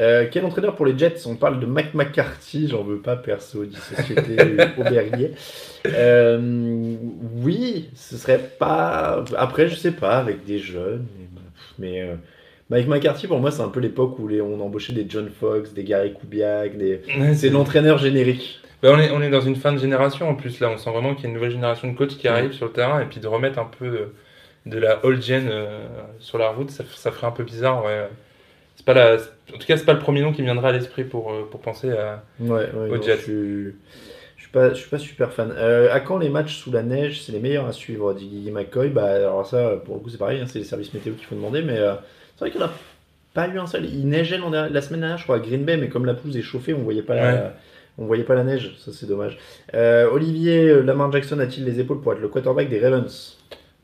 [0.00, 1.26] Euh, quel entraîneur pour les Jets?
[1.26, 4.36] On parle de Mike McCarthy, j'en veux pas perso, dit Société
[4.78, 5.32] Auberguier.
[5.86, 6.96] Euh,
[7.36, 9.24] oui, ce serait pas.
[9.36, 11.06] Après, je sais pas, avec des jeunes.
[11.78, 12.14] Mais, mais, euh,
[12.70, 15.74] Mike McCarthy, pour moi, c'est un peu l'époque où les, on embauchait des John Fox,
[15.74, 17.02] des Gary Kubiak, des...
[17.34, 18.60] c'est l'entraîneur générique.
[18.82, 20.70] Bah, on, est, on est dans une fin de génération en plus là.
[20.70, 22.72] On sent vraiment qu'il y a une nouvelle génération de coachs qui arrive sur le
[22.72, 24.14] terrain et puis de remettre un peu de,
[24.66, 25.86] de la old gen euh,
[26.20, 27.84] sur la route, ça, ça ferait un peu bizarre.
[27.84, 28.08] Ouais.
[28.80, 30.72] C'est pas la, en tout cas, c'est pas le premier nom qui me viendra à
[30.72, 32.24] l'esprit pour, euh, pour penser à.
[32.40, 32.66] Ouais,
[33.02, 33.16] Jets.
[33.18, 33.64] Je suis,
[34.36, 35.52] je suis pas, je suis pas super fan.
[35.54, 38.50] Euh, à quand les matchs sous la neige, c'est les meilleurs à suivre, dit Guigui
[38.50, 38.88] McCoy?
[38.88, 41.34] Bah, alors ça, pour le coup, c'est pareil, hein, c'est les services météo qu'il faut
[41.34, 41.92] demander, mais euh,
[42.36, 42.72] c'est vrai qu'il n'y en a
[43.34, 43.84] pas eu un seul.
[43.84, 46.42] Il neigeait la semaine dernière, je crois, à Green Bay, mais comme la pelouse est
[46.42, 47.52] chauffée, on voyait pas la,
[47.98, 48.76] on voyait pas la neige.
[48.78, 49.36] Ça, c'est dommage.
[49.74, 53.36] Euh, Olivier Lamar Jackson a-t-il les épaules pour être le quarterback des Ravens?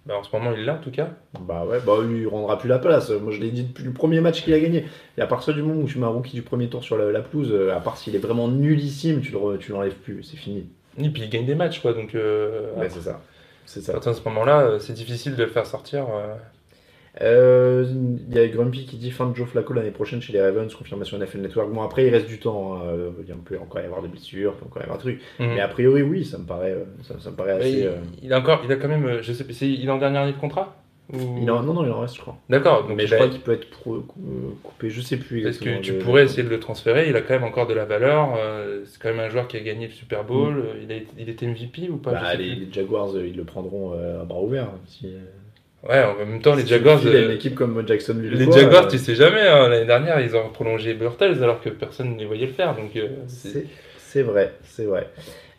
[0.06, 1.10] Bah, en ce moment, il l'a en tout cas.
[1.40, 3.10] Bah ouais, bah lui, il rendra plus la place.
[3.10, 4.84] Moi, je l'ai dit depuis le premier match qu'il a gagné.
[5.18, 7.10] Et à partir du moment où tu mets un rookie du premier tour sur la,
[7.10, 10.22] la pelouse, euh, à part s'il est vraiment nullissime, tu le tu l'enlèves plus.
[10.22, 10.68] C'est fini.
[10.98, 11.92] Et puis il gagne des matchs quoi.
[11.92, 13.20] Donc euh, Ouais, à c'est ça.
[13.64, 13.92] C'est à ça.
[13.94, 16.06] partir de ce moment-là, euh, c'est difficile de le faire sortir.
[16.08, 16.34] euh.
[17.22, 17.84] Euh,
[18.28, 20.72] Il y a Grumpy qui dit fin de Joe Flacco l'année prochaine chez les Ravens,
[20.74, 21.70] confirmation NFL Network.
[21.72, 22.74] Bon, après, il reste du temps.
[22.76, 22.80] hein.
[22.88, 25.20] Euh, Il peut encore y avoir des blessures, il peut encore y avoir un truc.
[25.38, 25.46] Mhm.
[25.54, 27.78] Mais a priori, oui, ça me paraît, euh, ça, ça me paraît Mais assez.
[27.80, 29.86] il, euh, il a encore, il a quand même, euh, je sais, pas, c'est- il
[29.86, 30.76] est en dernière année de contrat?
[31.12, 32.36] Ou- il en- Non, non, il en reste, je crois.
[32.50, 32.84] D'accord.
[32.94, 34.04] Mais je crois qu'il peut être pro-
[34.64, 37.14] coupé, je sais plus Est-ce que tu de- pourrais de- essayer de le transférer Il
[37.16, 38.34] a quand même encore de la valeur.
[38.36, 40.54] euh, c'est quand même un joueur qui a gagné le Super Bowl.
[40.54, 40.58] Mm.
[40.58, 43.92] euh, Il, a, il était MVP ou pas Bah, les, Jaguars, euh, ils le prendront
[43.94, 44.64] euh, à bras ouverts.
[44.74, 45.20] hein, si, euh,
[45.88, 46.98] Ouais, en même temps, les Jaguars.
[47.00, 48.32] files à euh, une équipe comme Jacksonville.
[48.32, 49.42] Les quoi, Jaguars, euh, tu sais jamais.
[49.42, 52.74] hein, L'année dernière, ils ont prolongé Burtels alors que personne ne les voyait le faire.
[52.74, 55.10] Donc, euh, c'est- vrai, c'est vrai.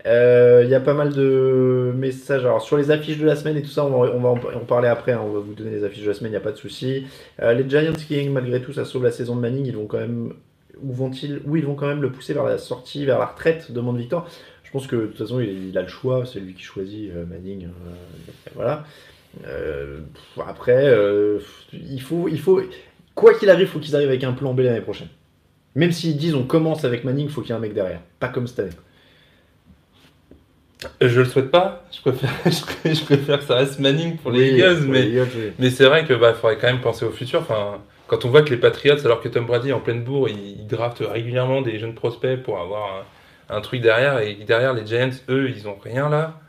[0.05, 2.41] Euh, Il y a pas mal de messages.
[2.45, 4.37] Alors sur les affiches de la semaine et tout ça, on va, on va en
[4.55, 5.11] en parler après.
[5.11, 6.57] hein, on va vous donner les affiches de la semaine, il n'y a pas de
[6.57, 7.05] souci.
[7.41, 9.65] Euh, les Giants qui malgré tout, ça sauve la saison de Manning.
[9.65, 10.33] Ils vont quand même,
[10.81, 11.41] où vont-ils?
[11.45, 14.27] Où ils vont quand même le pousser vers la sortie, vers la retraite demande Victor.
[14.63, 16.23] Je pense que de toute façon, il, il a le choix.
[16.25, 17.65] C'est lui qui choisit euh, Manning.
[17.65, 17.69] euh,
[18.55, 18.85] voilà.
[19.45, 19.99] Euh,
[20.45, 21.39] après, euh,
[21.73, 22.61] il faut, il faut,
[23.15, 25.09] quoi qu'il arrive, il faut qu'ils arrivent avec un plan B l'année prochaine.
[25.75, 27.99] Même s'ils disent on commence avec Manning, il faut qu'il y ait un mec derrière.
[28.19, 28.71] Pas comme cette année.
[31.01, 31.85] je le souhaite pas.
[31.91, 35.03] Je préfère, je préfère, que ça reste Manning pour les Oui, Eagles, mais.
[35.03, 35.51] les Eagles, oui.
[35.59, 37.41] Mais c'est vrai que bah, faudrait quand même penser au futur.
[37.41, 40.29] Enfin, quand on voit que les Patriots, alors que Tom Brady est en pleine bourre,
[40.29, 43.03] il, il drafte régulièrement des jeunes prospects pour avoir un,
[43.49, 46.39] un truc derrière, et derrière les Giants, eux, ils ont rien là.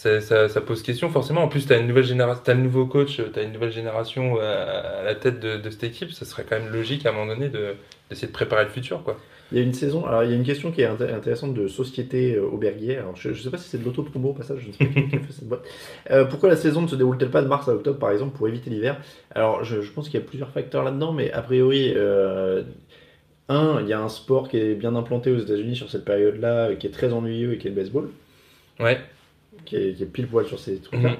[0.00, 1.42] Ça, ça- ça pose question forcément.
[1.42, 4.38] En plus, tu as une nouvelle génération, le nouveau coach, tu as une nouvelle génération
[4.40, 6.10] euh, à, la tête de, de cette équipe.
[6.12, 7.74] Ça serait quand même logique à un moment donné de-
[8.08, 9.18] d'essayer de préparer le futur, quoi.
[9.52, 11.52] Il y a une saison, alors il y a une question qui est inté- intéressante
[11.52, 12.96] de Société euh, Auberguier.
[12.96, 15.00] Alors je ne sais pas si c'est de l'auto-promo au passage, je ne sais pas
[15.10, 15.64] qui a fait cette boîte.
[16.10, 18.48] Euh, pourquoi la saison ne se déroule-t-elle pas de mars à octobre par exemple pour
[18.48, 18.96] éviter l'hiver?
[19.34, 22.62] Alors je, je pense qu'il y a plusieurs facteurs là-dedans, mais a priori, euh,
[23.50, 26.68] un, il y a un sport qui est bien implanté aux États-Unis sur cette période-là,
[26.70, 28.08] euh, qui est très ennuyeux et qui est le baseball,
[28.78, 28.98] Ouais.
[29.64, 31.10] Qui est, qui est pile poil sur ces trucs-là.
[31.10, 31.16] Mhm.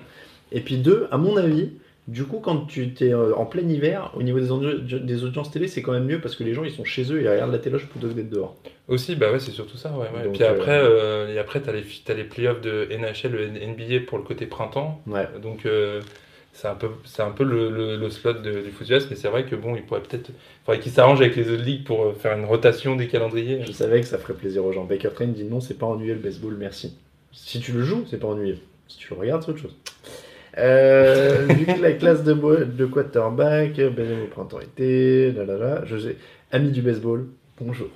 [0.52, 1.70] Et puis deux, à mon avis,
[2.08, 5.68] Du coup, quand tu es en plein hiver, au niveau des, audi- des audiences télé,
[5.68, 7.52] c'est quand même mieux parce que les gens ils sont chez eux et ils regardent
[7.52, 8.56] la téloche plutôt que d'être dehors.
[8.88, 9.92] Aussi, bah ouais, c'est surtout ça.
[9.92, 10.24] Ouais, ouais.
[10.24, 10.88] Donc, Puis après, euh,
[11.28, 14.46] euh, et après t'as les, t'as les playoffs de NHL, le NBA pour le côté
[14.46, 15.00] printemps.
[15.06, 15.28] Ouais.
[15.40, 16.00] Donc euh,
[16.52, 19.14] c'est un peu, c'est un peu le, le, le slot de- du foot US, mais
[19.14, 20.30] c'est vrai que bon, il pourrait peut-être,
[20.66, 23.62] faudrait qu'ils s'arrangent avec les autres ligues pour euh, faire une rotation des calendriers.
[23.64, 24.84] Je savais que ça ferait plaisir aux gens.
[24.84, 26.96] Baker Train dit non, c'est pas ennuyeux le baseball, merci.
[27.32, 28.58] Si tu le joues, c'est pas ennuyeux.
[28.88, 29.76] Si tu le regardes, c'est autre chose.
[30.58, 36.16] Euh, vu que la classe de, de quarterback, baseball printemps-été, là là là, je sais,
[36.50, 37.26] ami du baseball,
[37.60, 37.88] bonjour.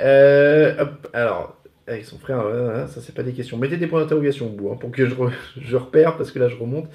[0.00, 3.56] Euh, alors, avec son frère, euh, ça c'est pas des questions.
[3.56, 5.14] Mettez des points d'interrogation au bout hein, pour que je,
[5.60, 6.88] je repère parce que là je remonte.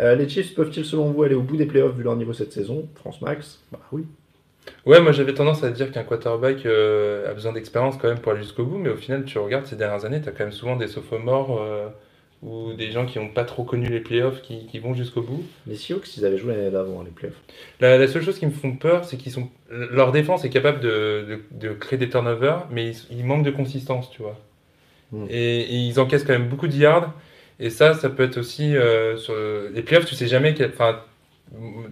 [0.00, 2.52] Euh, les Chiefs peuvent-ils selon vous aller au bout des playoffs vu leur niveau cette
[2.52, 2.88] saison?
[2.96, 3.60] France Max?
[3.70, 4.04] Bah oui.
[4.86, 8.32] Ouais, moi j'avais tendance à dire qu'un quarterback euh, a besoin d'expérience quand même pour
[8.32, 10.76] aller jusqu'au bout, mais au final, tu regardes ces dernières années, t'as quand même souvent
[10.76, 11.88] des sophomores euh,
[12.42, 15.42] ou des gens qui n'ont pas trop connu les playoffs qui, qui vont jusqu'au bout.
[15.66, 17.40] Les Seahawks, ils avaient joué l'année d'avant les playoffs.
[17.80, 19.48] La, la seule chose qui me font peur, c'est qu'ils sont.
[19.70, 23.50] Leur défense est capable de, de, de créer des turnovers, mais ils, ils manquent de
[23.50, 24.38] consistance, tu vois.
[25.12, 25.26] Mm.
[25.30, 27.12] Et, et ils encaissent quand même beaucoup de yards.
[27.60, 28.76] Et ça, ça peut être aussi.
[28.76, 29.34] euh, sur
[29.72, 30.54] les playoffs, tu sais jamais.
[30.66, 31.00] Enfin,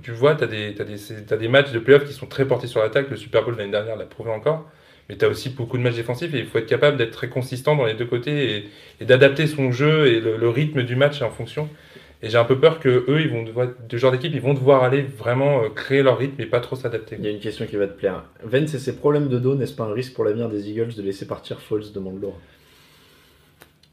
[0.02, 2.80] tu vois, tu as, des t'as des, matchs de playoffs qui sont très portés sur
[2.80, 3.10] l'attaque.
[3.10, 4.68] Le Super Bowl l'année dernière l'a prouvé encore.
[5.08, 7.28] Mais tu as aussi beaucoup de matchs défensifs et il faut être capable d'être très
[7.28, 8.64] consistant dans les deux côtés
[9.00, 11.68] et, d'adapter son jeu et le, rythme du match en fonction.
[12.24, 14.54] Et j'ai un peu peur que eux, ils vont devoir, de genre d'équipe, ils vont
[14.54, 17.16] devoir aller vraiment euh, créer leur rythme et pas trop s'adapter.
[17.18, 18.22] Il y a une question qui va te plaire.
[18.44, 21.02] Vence et ses problèmes de dos, n'est-ce pas un risque pour l'avenir des Eagles de
[21.02, 22.38] laisser partir Foles de Mangalore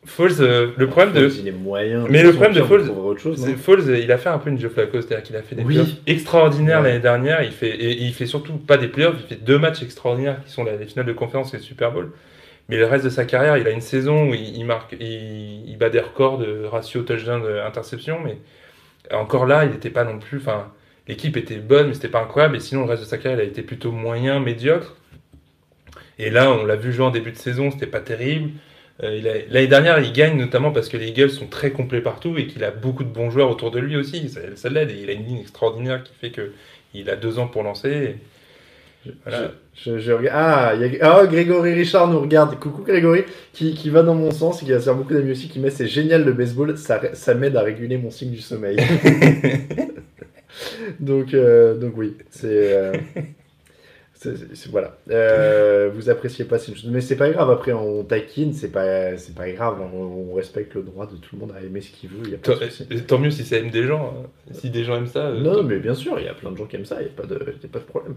[0.05, 1.27] Foles, euh, le problème de.
[1.27, 2.05] Foles, il est moyen.
[2.09, 3.45] Mais le problème de trouverait autre chose,
[3.89, 5.73] euh, il a fait un peu une Joe Flacco, c'est-à-dire qu'il a fait des Oui.
[5.75, 6.87] playoffs extraordinaires Ouais.
[6.89, 7.43] l'année dernière.
[7.43, 10.51] Il fait, et il fait surtout pas des playoffs, il fait deux matchs extraordinaires qui
[10.51, 12.11] sont les finales de conférence et le Super Bowl.
[12.69, 15.67] Mais le reste de sa carrière, il a une saison où il, il marque, il,
[15.69, 18.37] il bat des records de ratio touchdown de interception, mais
[19.11, 20.37] encore là, il n'était pas non plus.
[20.37, 20.67] Enfin,
[21.07, 22.55] l'équipe était bonne, mais c'était pas incroyable.
[22.55, 24.95] Et sinon, le reste de sa carrière, il a été plutôt moyen, médiocre.
[26.19, 28.51] Et là, on l'a vu jouer en début de saison, c'était pas terrible.
[29.03, 32.47] Euh, L'année dernière, il gagne notamment parce que les Eagles sont très complets partout et
[32.47, 34.27] qu'il a beaucoup de bons joueurs autour de lui aussi.
[34.29, 36.51] Ça, ça l'aide et il a une ligne extraordinaire qui fait que
[36.93, 38.15] il a deux ans pour lancer.
[39.05, 39.51] Et Voilà.
[39.75, 41.25] Je, je regarde- Ah, il y a...
[41.27, 42.59] Grégory Richard nous regarde.
[42.59, 45.31] Coucou Grégory, qui, qui va dans mon sens et qui va se faire beaucoup d'amis
[45.31, 48.41] aussi, qui met c'est génial le baseball, ça, ça m'aide à réguler mon signe du
[48.41, 48.75] sommeil.
[50.99, 52.47] donc, euh, donc oui, c'est.
[52.73, 52.93] euh,
[54.71, 54.97] voilà.
[55.11, 57.49] Euh, vous appréciez pas, c'est une chose- mais c'est pas grave.
[57.49, 59.77] Après, on taquine, c'est pas, c'est pas grave.
[59.93, 59.97] On,
[60.31, 62.29] on respecte le droit de tout le monde à aimer ce qu'il veut.
[62.29, 62.85] Y a pas de souci.
[63.07, 64.13] tant mieux si ça aime des gens.
[64.17, 64.27] hein.
[64.51, 65.27] Si des gens aiment ça.
[65.27, 67.05] euh, Non, mais bien sûr, il y a plein de gens qui aiment ça, il
[67.05, 68.15] n'y a, pas de- y a pas de problème.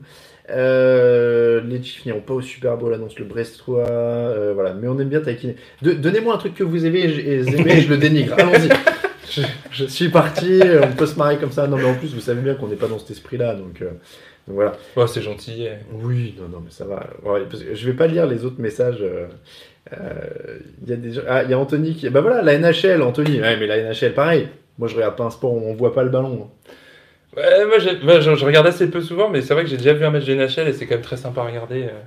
[0.51, 3.89] Euh, les Chiefs n'iront pas au Super Bowl, annonce le Brestois.
[3.89, 5.57] euh, voilà, mais on aime bien taquiner.
[5.83, 8.35] Donnez-moi un truc que vous aimez et aimez, je le dénigre.
[8.39, 8.69] Allons-y.
[9.31, 11.67] Je, je suis parti, on peut se marrer comme ça.
[11.67, 13.91] Non, mais en plus, vous savez bien qu'on n'est pas dans cet esprit-là, donc, euh,
[14.47, 14.73] donc voilà.
[14.97, 15.65] Oh, c'est gentil.
[15.67, 15.77] eh.
[15.93, 17.07] Oui, non, non, mais ça va.
[17.25, 18.99] Ouais, parce que je vais pas lire les autres messages.
[19.01, 19.27] euh,
[19.93, 22.09] euh, Il y a des gens- ah, il y a Anthony qui.
[22.11, 23.41] Bah voilà, la NHL, Anthony.
[23.41, 24.49] Ouais, mais la NHL, pareil.
[24.79, 26.49] Moi, je regarde pas un sport où on voit pas le ballon.
[26.49, 27.37] hein.
[27.37, 27.79] Ouais, moi,
[28.21, 30.25] je, je regarde assez peu souvent, mais c'est vrai que j'ai déjà vu un match
[30.27, 31.85] de NHL et c'est quand même très sympa à regarder.
[31.85, 32.01] euh.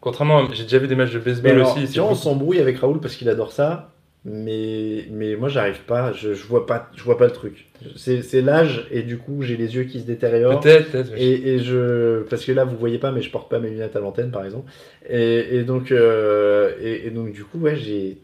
[0.00, 1.86] Contrairement, à- j'ai déjà vu des matchs de baseball alors, aussi.
[1.98, 3.92] vois, on beaucoup- s'embrouille avec Raoul parce qu'il adore ça,
[4.28, 7.66] mais, mais moi j'arrive pas, je, je vois pas, je vois pas le truc.
[7.94, 10.58] C'est l'âge et du coup j'ai les yeux qui se détériorent.
[10.60, 11.12] Peut-être, peut-être.
[11.12, 13.70] mais Et, et je, parce que là vous voyez pas, mais je porte pas mes
[13.70, 14.68] lunettes à l'antenne par exemple.
[15.08, 18.18] Et, et donc, euh, et, et donc du coup ouais j'ai,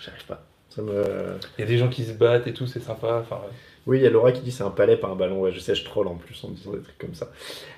[0.00, 0.44] j'arrive pas.
[0.70, 1.04] Ça me,
[1.58, 3.18] Il y a des gens qui se battent et tout, c'est sympa.
[3.20, 3.52] Enfin, ouais.
[3.86, 5.40] Oui, il y a Laura qui dit c'est un palais, pas un ballon.
[5.40, 7.30] Ouais, je sais, je troll en plus en disant des trucs comme ça.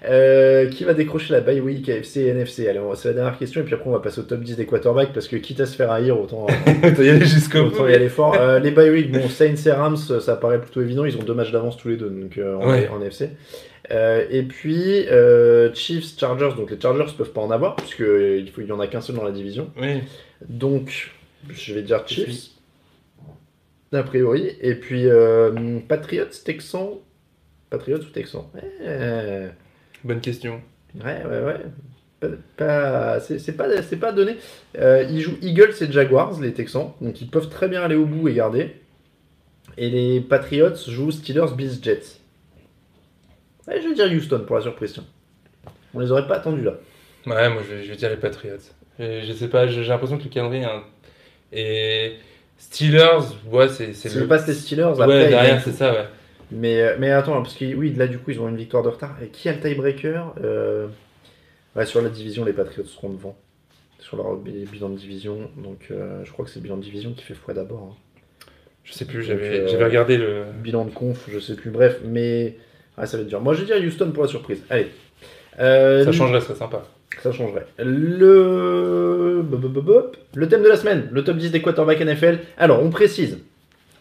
[0.07, 3.61] Euh, qui va décrocher la bye week AFC et NFC Allez, c'est la dernière question
[3.62, 5.67] et puis après on va passer au top 10 des quarterbacks parce que quitte à
[5.67, 6.47] se faire haïr, autant,
[6.83, 7.88] y aller jusqu'au bout.
[7.88, 8.35] y aller fort.
[8.38, 11.05] Euh, les bye week, bon, Saints et Rams, ça paraît plutôt évident.
[11.07, 12.88] Ils ont deux matchs d'avance tous les deux donc, euh, en, Ouais.
[12.88, 13.31] en NFC.
[13.90, 16.51] Euh, et puis euh, Chiefs, Chargers.
[16.57, 19.01] Donc les Chargers peuvent pas en avoir puisque il faut- il y en a qu'un
[19.01, 19.71] seul dans la division.
[19.81, 20.01] Oui.
[20.49, 21.12] Donc,
[21.51, 22.51] je vais dire Chiefs,
[23.95, 24.53] a priori.
[24.61, 26.91] Et puis, euh, Patriots, Texans.
[27.71, 28.45] Patriots ou Texans?
[30.05, 30.61] Bonne question.
[30.95, 31.43] ouais, ouais.
[31.45, 31.61] ouais.
[32.21, 34.37] Pas, pas- c'est c'est pas, c'est pas donné.
[34.79, 36.93] Euh, ils jouent Eagles et Jaguars, les Texans.
[37.01, 38.77] Donc, ils peuvent très bien aller au bout et garder.
[39.77, 42.21] Et les Patriots jouent Steelers, Bills, Jets.
[43.67, 44.95] Ouais, je vais dire Houston pour la surprise.
[45.95, 46.75] On les aurait pas attendus là.
[47.27, 48.59] Ouais, moi je vais, je vais dire les Patriots.
[48.99, 50.65] Je, je sais pas, j'ai l'impression que le calendrier.
[50.65, 50.85] hein,
[51.53, 52.13] Et
[52.59, 56.07] Steelers, ouais, c'est c'est Si le passe les Steelers, Ouais, derrière, c'est ça, ouais.
[56.51, 58.88] Mais, euh, mais attends, parce que oui, là du coup ils ont une victoire de
[58.88, 59.17] retard.
[59.23, 60.87] Et qui a le tiebreaker Euh,
[61.75, 63.37] ouais, Sur la division, les Patriots seront devant.
[63.99, 65.51] Sur leur bi- bilan de division.
[65.57, 67.90] Donc euh, je crois que c'est le bilan de division qui fait foi d'abord.
[67.93, 67.97] hein.
[68.85, 70.45] Je sais plus, j'avais euh, regardé le.
[70.62, 71.71] Bilan de conf, je sais plus.
[71.71, 72.57] Bref, mais
[72.99, 73.40] ah, ça va être dur.
[73.40, 74.62] Moi, je dirais Houston pour la surprise.
[74.69, 74.90] Allez.
[75.57, 76.85] Ça changerait, ce serait sympa.
[77.22, 77.66] Ça changerait.
[77.79, 79.44] Le...
[80.35, 82.38] le thème de la semaine, le top 10 des quarterbacks NFL.
[82.59, 83.38] Alors, on précise.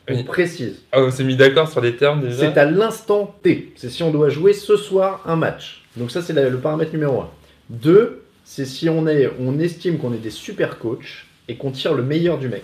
[0.10, 0.24] On Oui.
[0.24, 0.82] précise.
[0.92, 2.38] Ah, on s'est mis d'accord sur des termes déjà.
[2.52, 3.72] C'est à l'instant T.
[3.78, 5.84] C'est si on doit jouer ce soir un match.
[5.96, 7.30] Donc ça, c'est le paramètre numéro 1.
[7.70, 11.94] 2, c'est si on, est, on estime qu'on est des super coachs et qu'on tire
[11.94, 12.64] le meilleur du mec.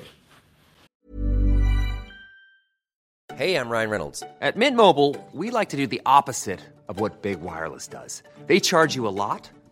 [3.37, 4.21] Hey, I'm Ryan Reynolds.
[4.41, 6.59] At Mint Mobile, we like to do the opposite
[6.89, 8.21] of what Big Wireless does.
[8.47, 9.49] They charge you a lot,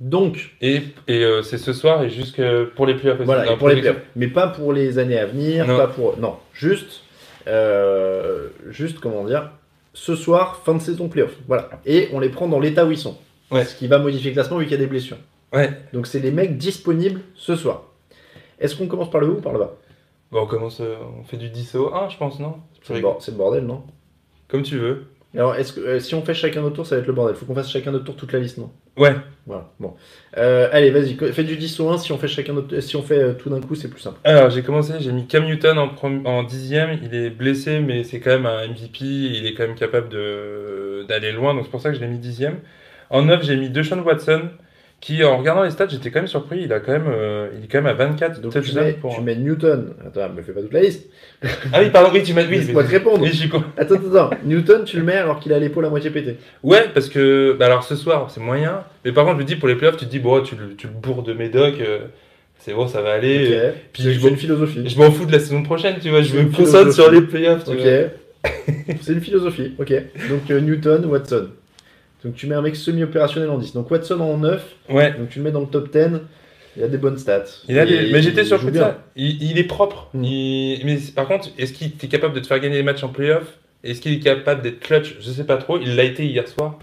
[0.00, 2.42] Donc, Et, et euh, c'est ce soir et jusque
[2.74, 4.02] pour les playoffs voilà, et pour les playoffs.
[4.16, 5.76] Mais pas pour les années à venir, Non.
[5.76, 6.18] pas pour...
[6.18, 7.02] Non, juste,
[7.46, 9.50] euh, juste, comment dire,
[9.92, 11.34] ce soir, fin de saison playoff.
[11.46, 11.70] Voilà.
[11.86, 13.16] Et on les prend dans l'état où ils sont.
[13.50, 13.64] Ouais.
[13.64, 15.18] Ce qui va modifier le classement vu qu'il y a des blessures.
[15.52, 15.70] Ouais.
[15.92, 17.84] Donc c'est les mecs disponibles ce soir.
[18.58, 19.76] Est-ce qu'on commence par le haut ou par le bas?
[20.32, 22.56] Bon, on commence, euh, on fait du 10 au 1, je pense, non?
[22.82, 23.82] C'est le bordel, non?
[24.48, 25.04] Comme tu veux.
[25.34, 27.34] Alors, est-ce que euh, si on fait chacun notre tour, ça va être le bordel
[27.34, 28.70] Faut qu'on fasse chacun notre tour toute la liste, non?
[28.96, 29.14] Ouais.
[29.46, 29.70] Voilà.
[29.80, 29.94] Bon.
[30.36, 31.98] Euh, allez, vas-y, fais du 10 au 1.
[31.98, 34.18] Si on fait chacun notre, si on fait euh, tout d'un coup, c'est plus simple.
[34.24, 36.98] Alors, j'ai commencé, j'ai mis Cam Newton en, prom- en dixième.
[37.02, 39.04] Il est blessé, mais c'est quand même un MVP.
[39.04, 42.06] Il est quand même capable de- d'aller loin, donc c'est pour ça que je l'ai
[42.08, 42.60] mis dixième.
[43.10, 44.42] En neuf, j'ai mis Deshaun Watson,
[45.00, 46.62] qui, en regardant les stats, j'étais quand même surpris.
[46.62, 49.14] Il, a quand même, euh, il est quand même à 24 Donc tu mets, pour-
[49.14, 49.92] tu mets Newton.
[50.06, 51.08] Attends, me fais pas toute la liste.
[51.74, 53.20] Ah oui, pardon, oui, tu m'as oui, Laisse-moi te répondre.
[53.20, 53.46] Oui, je.
[53.46, 53.62] Attends,
[53.96, 54.30] attends, attends.
[54.44, 56.36] Newton, tu le mets alors qu'il a l'épaule à moitié pétée.
[56.62, 58.82] Ouais, parce que bah alors ce soir, c'est moyen.
[59.04, 60.74] Mais par contre, je me dis pour les playoffs, tu te dis, bon, tu, le-
[60.74, 61.98] tu le bourres de médoc, euh,
[62.58, 63.48] c'est bon, ça va aller.
[63.48, 63.74] Ok.
[63.92, 64.88] puis c'est je une philosophie.
[64.88, 66.22] Je m'en fous de la saison prochaine, tu vois.
[66.22, 67.76] Je me concentre sur les playoffs, tu Ok.
[67.78, 68.54] vois.
[69.02, 69.74] c'est une philosophie.
[69.78, 69.90] Ok.
[70.30, 71.48] Donc euh, Newton, Watson.
[72.24, 73.74] Donc tu mets un mec semi-opérationnel en 10.
[73.74, 74.64] Donc Watson en 9.
[74.88, 75.12] Ouais.
[75.12, 76.20] Donc tu le mets dans le top 10.
[76.76, 77.44] Il a des bonnes stats.
[77.68, 79.04] Il a des- Et Mais j'étais il surpris de ça.
[79.14, 80.08] Il, il est propre.
[80.14, 80.24] Mm.
[80.24, 83.08] Il- Mais par contre, est-ce qu'il est capable de te faire gagner des matchs en
[83.08, 83.58] playoff?
[83.84, 85.16] Est-ce qu'il est capable d'être clutch?
[85.20, 85.78] Je sais pas trop.
[85.78, 86.78] Il l'a été hier soir.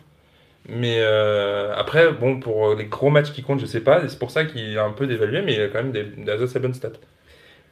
[0.69, 4.07] Mais euh, après, bon, pour les gros matchs qui comptent, je sais pas.
[4.07, 6.31] C'est pour ça qu'il est un peu dévalué, mais il a quand même des, des
[6.31, 6.89] assez bonnes stats.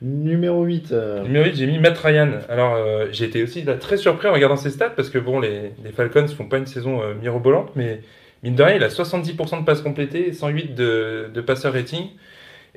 [0.01, 0.91] Numéro 8.
[0.91, 2.29] euh, Numéro 8, j'ai mis Matt Ryan.
[2.47, 5.39] Alors, euh, j'ai été aussi là, très surpris en regardant ses stats parce que bon,
[5.39, 8.01] les, les Falcons font pas une saison euh, mirobolante, mais
[8.43, 12.07] mine de rien, il a 70% de passes complétées et 108 de, de passeur rating.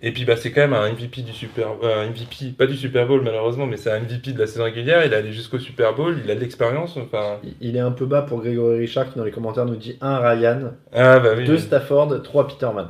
[0.04, 2.76] Et puis, bah, c'est quand même un MVP du Super euh, un MVP, pas du
[2.76, 5.04] Super Bowl malheureusement, mais c'est un MVP de la saison régulière.
[5.06, 6.96] Il est allé jusqu'au Super Bowl, il a de l'expérience.
[6.96, 9.98] Enfin, il- est un peu bas pour Grégory Richard qui dans les commentaires nous dit
[10.00, 11.44] 1 Ryan, ah bah oui.
[11.44, 12.88] 2 Stafford, 3 Peterman.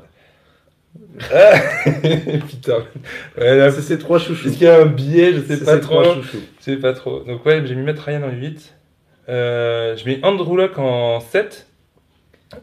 [1.33, 1.53] Ah
[2.49, 2.85] Putain.
[3.39, 4.49] Ouais, là, C'est ses 3 chouchous.
[4.49, 6.15] Est-ce qu'il y a un billet Je sais C'est pas ses trois trop.
[6.15, 6.41] chouchous.
[6.59, 7.21] Je sais pas trop.
[7.21, 8.75] Donc ouais, j'ai mis Matt Ryan en 8.
[9.29, 11.67] Euh, je mets Andrew Luck en 7.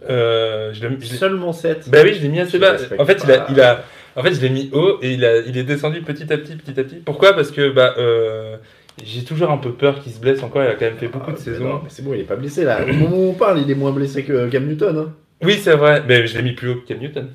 [0.10, 1.90] Euh, je l'ai- je l'ai- Seulement 7.
[1.90, 2.76] bah oui, je l'ai mis assez bas.
[3.00, 3.48] En fait, il a, pas.
[3.52, 3.84] il a,
[4.16, 6.56] en fait, je l'ai mis haut et il a, il est descendu petit à petit,
[6.56, 6.98] petit à petit.
[6.98, 7.34] Pourquoi?
[7.34, 8.58] Parce que bah, euh,
[9.04, 10.64] j'ai toujours un peu peur qu'il se blesse encore.
[10.64, 11.68] Il a quand même fait beaucoup de Ah, mais saisons.
[11.70, 12.82] non, mais c'est bon, il est pas blessé là.
[12.84, 14.98] Au moment où on parle, il est moins blessé que Cam Newton.
[14.98, 15.14] Hein.
[15.42, 16.04] Oui, c'est vrai.
[16.08, 17.30] Mais je l'ai mis plus haut que Cam Newton.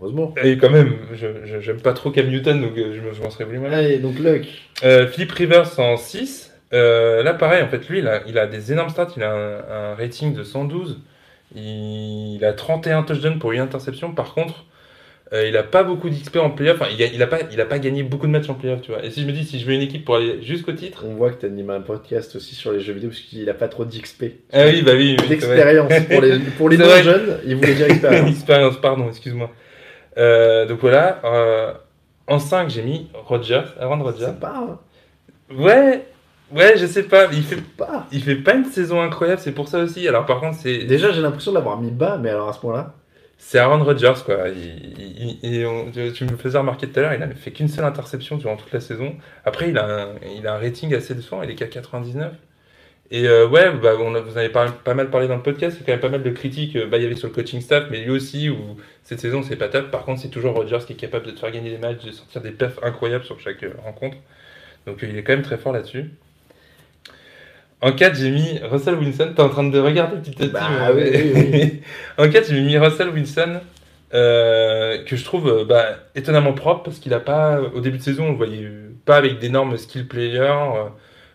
[0.00, 0.34] Heureusement.
[0.44, 1.26] Et quand même, je,
[1.60, 3.74] j'aime pas trop Cam Newton, donc euh, je, me- je m'en serais voulu mal.
[3.74, 4.46] Allez, donc Luck.
[4.84, 6.52] Euh, Philip Rivers en 6.
[6.72, 9.08] Euh, là, pareil, en fait, lui, il a, il a des énormes stats.
[9.16, 11.00] Il a un, un rating de 112.
[11.54, 14.12] Il, il a 31 touchdowns pour une interception.
[14.12, 14.64] Par contre,
[15.32, 16.80] euh, il a pas beaucoup d'XP en playoff.
[16.80, 18.80] Enfin, il, a, il, a pas, il a pas gagné beaucoup de matchs en playoff,
[18.82, 19.04] tu vois.
[19.04, 21.04] Et si je me dis, si je veux une équipe pour aller jusqu'au titre.
[21.06, 23.54] On voit que tu animes un podcast aussi sur les jeux vidéo parce qu'il a
[23.54, 24.24] pas trop d'XP.
[24.52, 25.16] Ah oui, bah oui.
[25.28, 25.92] D'expérience.
[26.10, 28.30] pour les, pour les non jeunes, il voulait dire expérience.
[28.30, 29.50] Expérience, pardon, excuse-moi.
[30.18, 31.20] Euh, donc voilà.
[31.24, 31.72] euh,
[32.26, 34.32] en 5, j'ai mis Rogers, Aaron Rodgers.
[34.40, 34.56] Part.
[34.56, 34.78] hein.
[35.54, 36.04] Ouais,
[36.52, 37.26] ouais, je sais pas.
[37.32, 38.06] Il fait, part.
[38.12, 40.06] il fait pas une saison incroyable, c'est pour ça aussi.
[40.06, 40.78] Alors par contre, c'est.
[40.84, 42.94] Déjà, j'ai l'impression de l'avoir mis bas, mais alors à ce point-là.
[43.40, 44.48] C'est Aaron Rodgers, quoi.
[44.48, 47.52] Il- il- il- et on- tu- me faisais remarquer tout à l'heure, il n'a fait
[47.52, 49.14] qu'une seule interception durant toute la saison.
[49.44, 52.32] Après, il a un, il a un rating assez décevant, il est qu'à 99.
[53.10, 55.42] Et euh, ouais, bah, on a- vous en avez pas, pas mal parlé dans le
[55.42, 56.76] podcast, il y a quand même pas mal de critiques.
[56.76, 58.58] euh, Bah, il y avait sur le coaching staff, mais lui aussi, où
[59.02, 59.90] cette saison, c'est pas top.
[59.90, 62.12] Par contre, c'est toujours Rodgers qui est capable de te faire gagner des matchs, de
[62.12, 64.16] sortir des perfs incroyables sur chaque euh, rencontre.
[64.86, 66.10] Donc, euh, il est quand même très fort là-dessus.
[67.80, 69.32] En 4, j'ai mis Russell Wilson.
[69.36, 70.52] T'es en train de regarder petit à petit.
[70.52, 71.80] Bah mais- oui, oui, oui.
[72.18, 73.60] en 4, j'ai mis Russell Wilson,
[74.14, 78.26] euh, que je trouve bah, étonnamment propre parce qu'il a pas, au début de saison,
[78.26, 78.68] on le voyait
[79.04, 80.52] pas avec d'énormes skill players.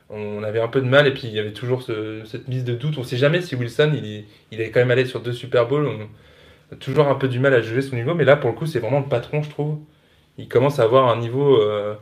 [0.10, 2.64] On avait un peu de mal et puis il y avait toujours ce- cette mise
[2.64, 2.98] de doute.
[2.98, 5.88] On sait jamais si Wilson, il, est- quand même allé sur deux Super Bowls.
[5.88, 8.56] On a toujours un peu du mal à juger son niveau, mais là, pour le
[8.56, 9.80] coup, c'est vraiment le patron, je trouve.
[10.38, 11.58] Il commence à avoir un niveau.
[11.64, 11.98] enfin,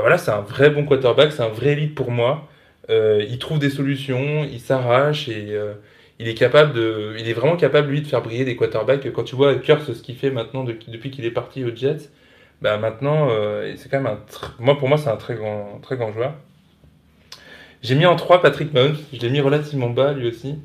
[0.00, 2.48] voilà, c'est un vrai bon quarterback, c'est un vrai élite pour moi.
[2.90, 5.74] Euh, il trouve des solutions, il s'arrache et euh,
[6.18, 9.10] il est capable de, il est vraiment capable lui de faire briller des quarterbacks.
[9.12, 12.10] Quand tu vois Kurtz ce qu'il fait maintenant de- depuis qu'il est parti aux Jets,
[12.62, 13.28] bah maintenant
[13.76, 14.20] c'est quand même un,
[14.58, 16.34] moi pour moi c'est un très grand, très grand joueur.
[17.82, 20.56] J'ai mis en 3 Patrick Mahomes, je l'ai mis relativement bas lui aussi.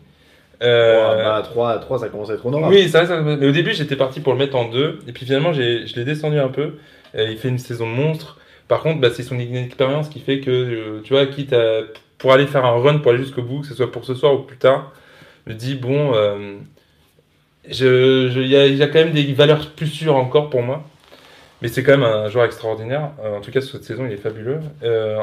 [0.61, 2.73] Euh, Ouais, bah, 3, 3, ça commence à être honorable.
[2.73, 5.25] oui, ça, ça- mais au début j'étais parti pour le mettre en 2 et puis
[5.25, 5.61] finalement je
[5.95, 6.75] l'ai descendu un peu.
[7.15, 8.37] Euh, il fait une saison monstre.
[8.67, 11.81] Par contre, bah, c'est son expérience qui fait que, euh, tu vois, quitte à,
[12.17, 14.33] pour aller faire un run, pour aller jusqu'au bout, que ce soit pour ce soir
[14.33, 14.93] ou plus tard,
[15.45, 16.55] je me dis, bon, euh,
[17.69, 20.49] je- je- il y, a, il y a quand même des valeurs plus sûres encore
[20.49, 20.83] pour moi.
[21.61, 23.11] Mais c'est quand même un joueur extraordinaire.
[23.23, 24.59] Euh, en tout cas, sur cette saison, il est fabuleux.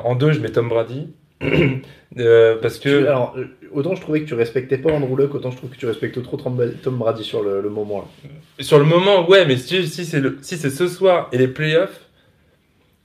[0.04, 1.08] En 2, je mets Tom Brady.
[2.18, 3.06] Euh, parce Tu- que.
[3.06, 5.76] alors, euh, autant je trouvais que tu respectais pas Andrew Luck, autant je trouve que
[5.76, 6.58] tu respectes trop Tom
[6.98, 8.00] Brady sur le, le moment.
[8.24, 8.30] Là.
[8.64, 12.00] Sur le moment, ouais, mais si, si c'est si ce soir et les playoffs,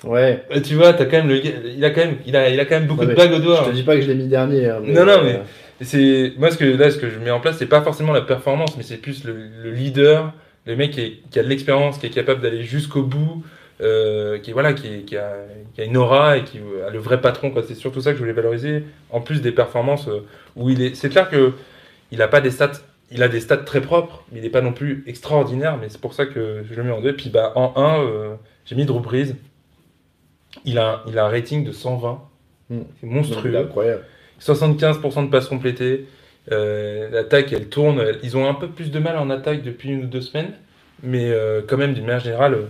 [0.04, 2.60] Ouais, euh, tu vois, t'as quand même le, il a quand même, il a, il
[2.60, 3.62] a quand même beaucoup Ouais, de bagues au doigt.
[3.66, 4.68] je te dis pas que je l'ai mis dernier.
[4.70, 5.42] hein, Non, non, mais-
[5.82, 8.22] C'est moi ce que là ce que je mets en place, c'est pas forcément la
[8.22, 10.34] performance, mais c'est plus le, le leader,
[10.66, 13.44] le mec qui, est- qui a de l'expérience, qui est capable d'aller jusqu'au bout,
[13.82, 15.34] euh, qui voilà, qui, qui a,
[15.74, 17.52] qui a une aura et qui a le vrai patron.
[17.52, 17.64] quoi.
[17.64, 18.84] C'est surtout ça que je voulais valoriser.
[19.10, 21.54] En plus des performances euh, où il est, c'est clair que
[22.12, 22.72] il a pas des stats,
[23.12, 25.78] il a des stats très propres, mais il n'est pas non plus extraordinaire.
[25.78, 27.16] Mais c'est pour ça que je le mets en deux.
[27.16, 29.36] Puis bah en 1 j'ai mis Drew Brees.
[30.64, 32.22] Il a, il a un rating de 120.
[32.70, 32.80] Hmm.
[33.00, 33.52] C'est monstrueux.
[33.52, 34.04] c'est incroyable.
[34.42, 36.08] 75% de passes complétées.
[36.52, 38.04] Euh, L'attaque, elle tourne.
[38.24, 40.54] Ils ont un peu plus de mal en attaque depuis une ou deux semaines.
[41.04, 42.66] Mais euh, quand même, d'une manière générale, euh,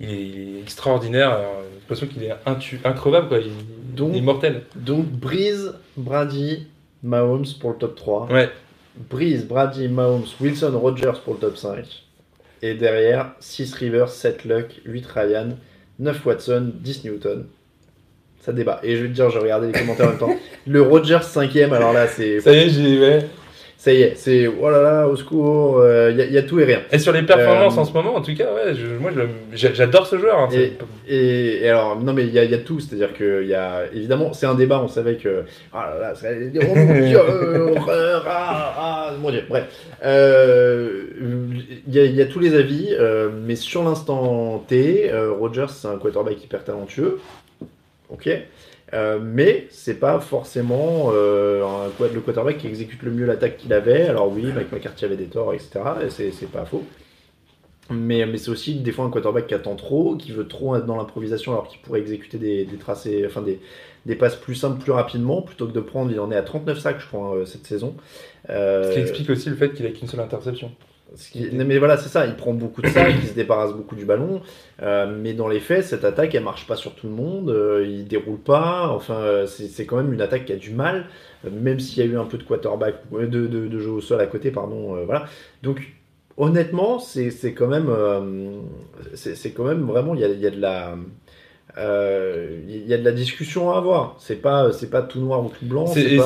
[0.00, 1.38] il, est, il est extraordinaire.
[1.38, 3.28] J'ai l'impression qu'il est intu- increvable.
[3.28, 3.38] Quoi.
[3.38, 3.50] Il,
[3.94, 4.62] Donc- il est immortel.
[4.76, 6.66] Donc, Breeze, Brady,
[7.02, 8.28] Mahomes pour le top 3.
[8.30, 8.48] Ouais.
[9.08, 11.84] Breeze, Brady, Mahomes, Wilson, Rogers pour le top 5.
[12.62, 15.48] Et derrière, 6 Rivers, 7 Luck, 8 Ryan,
[15.98, 17.46] 9 Watson, 10 Newton.
[18.42, 18.80] Ça débat.
[18.82, 20.34] Et je vais te dire, j'ai regardé les commentaires en même temps.
[20.66, 22.40] Le Rogers 5ème, alors là, c'est.
[22.40, 22.98] Ça y est, j'ai.
[23.00, 23.26] Ouais.
[23.82, 24.46] Ça y est, c'est.
[24.46, 26.82] Oh là là, au secours, il y, a- y a tout et rien.
[26.92, 29.10] Et sur les performances Euh, en ce moment, en tout cas, ouais, je- moi
[29.54, 30.38] j'adore ce joueur.
[30.38, 30.48] hein.
[30.52, 30.72] Et,
[31.08, 34.34] et- et alors, non, mais il y, y a tout, c'est-à-dire qu'il y a, évidemment,
[34.34, 37.18] c'est un débat, on savait que, ah là là, ça allait dire, oh mon dieu,
[37.18, 39.64] euh, horreur, ah, ah, mon dieu, bref.
[40.04, 41.04] Euh,
[41.88, 45.88] Il y, y a tous les avis, euh, mais sur l'instant T, euh, Rogers, c'est
[45.88, 47.18] un quarterback hyper talentueux,
[48.10, 48.28] ok,
[48.92, 54.08] Euh, mais c'est pas forcément euh, le quarterback qui exécute le mieux l'attaque qu'il avait.
[54.08, 56.84] Alors oui, Mike McCarthy avait des torts, etc., et c'est pas faux.
[57.90, 60.96] Mais, c'est aussi des fois un quarterback qui attend trop, qui veut trop être dans
[60.96, 65.66] l'improvisation alors qu'il pourrait exécuter des, tracés, enfin des, passes plus simples plus rapidement plutôt
[65.66, 66.12] que de prendre.
[66.12, 67.96] Il en est à 39 sacs, je crois, euh, cette saison.
[68.48, 70.70] Euh, Ce qui explique aussi le fait qu'il a qu'une seule interception.
[71.52, 72.26] Mais voilà, c'est ça.
[72.26, 74.42] Il prend beaucoup de sacs, il se débarrasse beaucoup du ballon.
[74.82, 77.50] euh, mais dans les faits, cette attaque, elle marche pas sur tout le monde.
[77.50, 78.88] euh, il déroule pas.
[78.88, 81.06] Enfin, euh, c'est quand même une attaque qui a du mal,
[81.44, 84.20] euh, même s'il y a eu un peu de quarterback, de, de, jeu au sol
[84.20, 85.04] à côté, pardon.
[85.04, 85.26] voilà.
[85.62, 85.92] Donc,
[86.36, 87.90] honnêtement, c'est quand même,
[89.14, 90.96] c'est quand même vraiment, il y a, il y a de la.
[91.78, 94.16] Euh, Il y a de la discussion à avoir.
[94.18, 95.86] C'est pas, c'est pas tout noir ou tout blanc.
[95.86, 96.24] C'est- c'est et pas,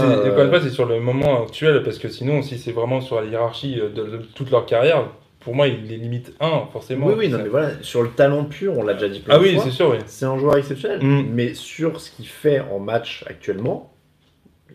[0.60, 3.78] c'est- euh, sur le moment actuel, parce que sinon, si c'est vraiment sur la hiérarchie
[3.80, 5.06] euh, de, toute leur carrière,
[5.40, 7.06] pour moi, il les limite 1, forcément.
[7.08, 9.38] Oui, oui, non, mais voilà, sur le talent pur, on l'a déjà dit plein Ah
[9.38, 9.98] de oui, c'est sûr, oui.
[10.06, 11.00] C'est un joueur exceptionnel.
[11.02, 11.26] Mm.
[11.32, 13.90] Mais sur ce qu'il fait en match actuellement,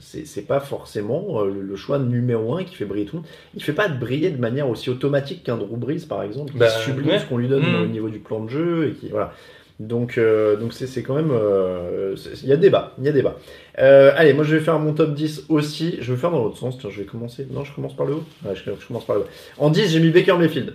[0.01, 3.21] c'est c'est pas forcément euh, le, le choix numéro un qui fait briller tout le
[3.23, 3.29] monde.
[3.55, 6.57] Il fait pas de briller de manière aussi automatique qu'un Drew Brees, par exemple, qui
[6.59, 7.19] Bah, sublime ouais.
[7.19, 7.81] ce qu'on lui donne Mm.
[7.81, 8.89] au niveau du plan de jeu.
[8.89, 9.33] Et qui, voilà.
[9.79, 11.31] Donc, euh, donc c'est c'est quand même.
[11.31, 12.93] euh, Il y a débat.
[12.97, 13.37] Il y a débat.
[13.79, 15.97] Euh, allez, moi je vais faire mon top 10 aussi.
[16.01, 16.77] Je vais faire dans l'autre sens.
[16.77, 17.47] Tiens, je vais commencer.
[17.49, 18.23] Non, je commence par le haut.
[18.43, 19.27] Ouais, je, je commence par le haut.
[19.57, 20.73] En 10, j'ai mis Baker Mayfield.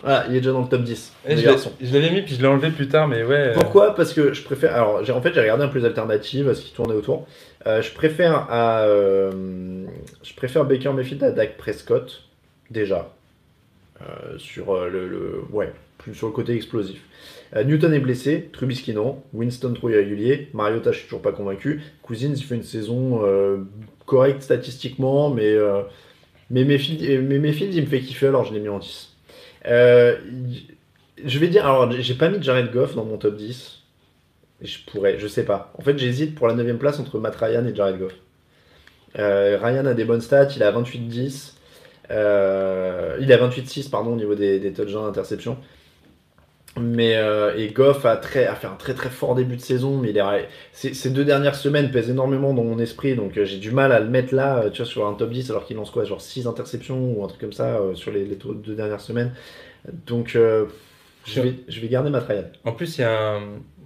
[0.00, 1.12] Voilà, il est déjà dans le top 10.
[1.26, 1.72] Et le je l'ai- garçon.
[1.80, 3.52] je l'avais mis, puis je l'ai enlevé plus tard, mais ouais.
[3.52, 3.94] Pourquoi?
[3.94, 4.74] Parce que je préfère.
[4.74, 7.26] Alors, j'ai- en fait, j'ai regardé un peu les alternatives à ce qui tournait autour.
[7.66, 8.80] Euh, je préfère à.
[8.86, 9.30] euh,
[10.24, 12.22] je préfère Baker Mayfield à Dak Prescott,
[12.70, 13.10] déjà.
[14.00, 15.70] Euh, sur le, le- Ouais,
[16.02, 17.00] plus sur le côté explosif.
[17.54, 21.82] Euh, Newton est blessé, Trubisky non, Winston trop irrégulier, Mariota, je suis toujours pas convaincu.
[22.02, 23.58] Cousins, il fait une saison euh,
[24.06, 25.52] correcte statistiquement, mais.
[25.52, 25.82] euh,
[26.50, 29.16] mais il me fait kiffer, alors je l'ai mis en 10.
[29.66, 30.16] Euh,
[31.24, 33.78] je vais dire, alors j'ai pas mis Jared Goff dans mon top 10.
[34.60, 35.72] Je pourrais, je sais pas.
[35.78, 38.14] En fait, j'hésite pour la 9 place entre Matt Ryan et Jared Goff.
[39.14, 41.54] Ryan a des bonnes stats, il à 28-10.
[42.10, 45.56] Euh, il à 28-6, pardon, au niveau des, des touchdowns d'interception.
[46.80, 49.98] Mais euh, et Goff a, très, a fait un très très fort début de saison,
[49.98, 53.44] mais il est, ces, ces deux dernières semaines pèsent énormément dans mon esprit, donc euh,
[53.44, 55.66] j'ai du mal à le mettre là, euh, tu vois, sur un top 10, alors
[55.66, 58.36] qu'il lance quoi, genre 6 interceptions ou un truc comme ça euh, sur les, les
[58.36, 59.32] deux dernières semaines.
[60.06, 60.64] Donc euh,
[61.26, 62.44] je, vais, je vais garder ma Ryan.
[62.64, 63.40] En plus, il y a un-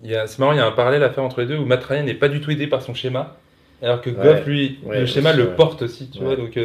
[0.05, 1.57] il y a- c'est marrant, il y a un parallèle à faire entre les deux
[1.57, 3.37] où Matt Ryan n'est pas du tout aidé par son schéma,
[3.83, 4.17] alors que Ouais.
[4.23, 5.57] Goff, lui, Ouais, le schéma aussi, le ouais.
[5.57, 6.37] porte aussi, tu vois.
[6.37, 6.57] Donc,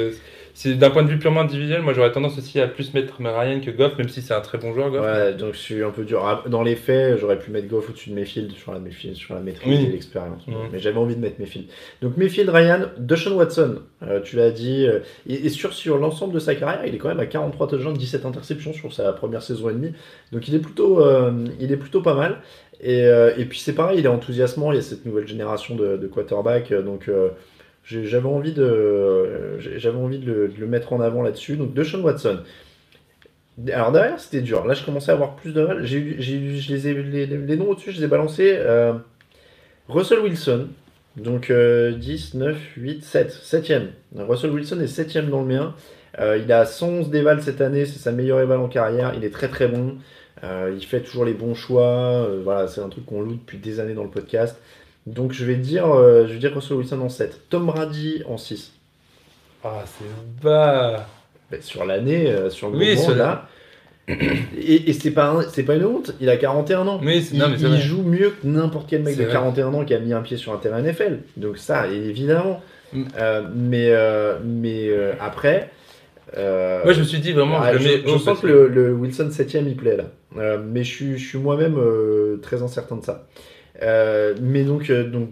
[0.70, 3.72] d'un point de vue purement individuel, moi j'aurais tendance aussi à plus mettre Ryan que
[3.72, 5.01] Goff, même si c'est un très bon joueur, Goff.
[5.05, 6.24] Ouais, donc je suis un peu dur.
[6.26, 9.34] Ah, Dans les faits, j'aurais pu mettre Goff au-dessus de Mayfield sur la, Mayfield, sur
[9.34, 9.86] la maîtrise Oui.
[9.86, 10.45] et l'expérience.
[10.47, 10.55] Mhm.
[10.72, 11.68] Mais j'avais envie de mettre Mayfield.
[12.01, 14.86] Donc Mayfield, Ryan, Deshaun Watson, euh, tu l'as dit.
[14.88, 17.68] euh, et, et sur, sur l'ensemble de sa carrière, il est quand même à 43
[17.68, 19.93] touchdowns, 17 interceptions sur sa première saison et demie.
[20.32, 22.38] Donc il est plutôt, euh, il est plutôt pas mal.
[22.84, 24.72] Et, euh, et puis c'est pareil, il est enthousiasmant.
[24.72, 26.74] Il y a cette nouvelle génération de, de quarterbacks.
[26.74, 27.09] Donc
[28.04, 31.56] j'avais envie, de, j'avais envie de le, de mettre en avant là-dessus.
[31.56, 32.39] Donc Deshaun Watson.
[33.72, 34.66] Alors derrière, c'était dur.
[34.66, 35.86] Là, je commençais à avoir plus de mal.
[35.86, 38.56] J'ai les, noms au-dessus, je les ai balancés.
[38.56, 38.94] Euh,
[39.89, 40.68] Russell Wilson,
[41.18, 43.32] donc euh, 10, 9, 8, 7.
[43.32, 43.88] 7ème.
[44.16, 45.76] Russell Wilson est 7ème dans le mien.
[46.20, 49.14] Euh, il a 111 d'éval cette année, c'est sa meilleure éval en carrière.
[49.16, 49.98] Il est très très bon.
[50.44, 52.28] Euh, il fait toujours les bons choix.
[52.44, 54.58] Voilà, c'est un truc qu'on loue depuis des années dans le podcast.
[55.08, 57.41] Donc je vais dire, euh, je vais dire Russell Wilson en 7.
[57.49, 58.72] Tom Brady en 6.
[59.64, 61.08] Ah, c'est bas.
[61.49, 63.47] Ben, sur l'année, euh, sur le Oui, moment, là.
[64.08, 66.99] Et, et c'est pas, c'est pas une honte, il a 41 ans.
[67.04, 69.32] C'est- il non, mais il joue mieux que n'importe quel mec de vrai.
[69.34, 71.20] 41 ans qui a mis un pied sur un terrain NFL.
[71.38, 72.62] Donc ça, évidemment.
[72.93, 73.04] Mm.
[73.18, 74.89] Euh, mais euh, mais
[75.20, 75.70] après...
[76.38, 79.66] euh, Moi, je me suis dit vraiment, ah, je sens que le, le Wilson 7ème,
[79.68, 80.06] il plaît là.
[80.38, 83.28] Euh, mais je suis, je suis moi-même euh, très incertain de ça.
[83.82, 84.90] Euh, mais donc...
[84.90, 85.30] euh, donc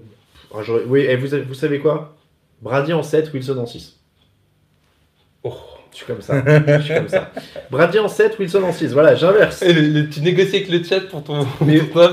[0.88, 2.16] oui, et vous, vous savez quoi?
[2.62, 3.98] Brady en 7, Wilson en 6.
[5.44, 5.54] Oh.
[5.92, 6.44] Je suis comme ça.
[6.46, 7.32] Je suis comme ça.
[7.72, 8.94] Brady en 7, Wilson en 6.
[8.94, 9.64] Voilà, j'inverse.
[10.12, 12.12] Tu négocies avec le chat pour ton, Mais- ton.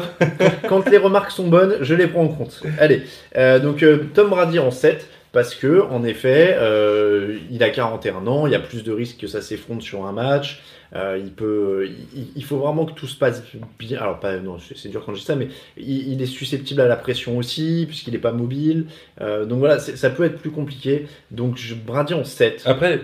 [0.69, 2.63] Quand les remarques sont bonnes, je les prends en compte.
[2.79, 3.03] Allez,
[3.37, 5.07] euh, donc euh, Tom Brady en 7,
[5.37, 9.19] parce que, en effet, euh, il a 41 ans, il y a plus de risques
[9.19, 10.63] que ça s'effondre sur un match.
[10.95, 11.91] Euh, il peut,
[12.35, 13.43] il, faut vraiment que tout se passe
[13.79, 14.01] bien.
[14.01, 16.97] Alors, pas, non, c'est dur quand je dis ça, mais il, est susceptible à la
[16.97, 18.87] pression aussi, puisqu'il n'est pas mobile.
[19.21, 21.05] Euh, donc voilà, ça peut être plus compliqué.
[21.31, 22.63] Donc, je Brady en 7.
[22.65, 22.99] Après,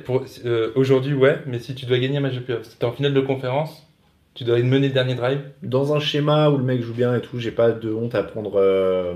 [0.75, 3.13] aujourd'hui, ouais, mais si tu dois gagner un match de playoff, si t'es en finale
[3.13, 3.87] de conférence,
[4.35, 5.41] tu dois mener le dernier drive.
[5.63, 8.23] Dans un schéma où le mec joue bien et tout, j'ai pas de honte à
[8.23, 9.13] prendre, euh,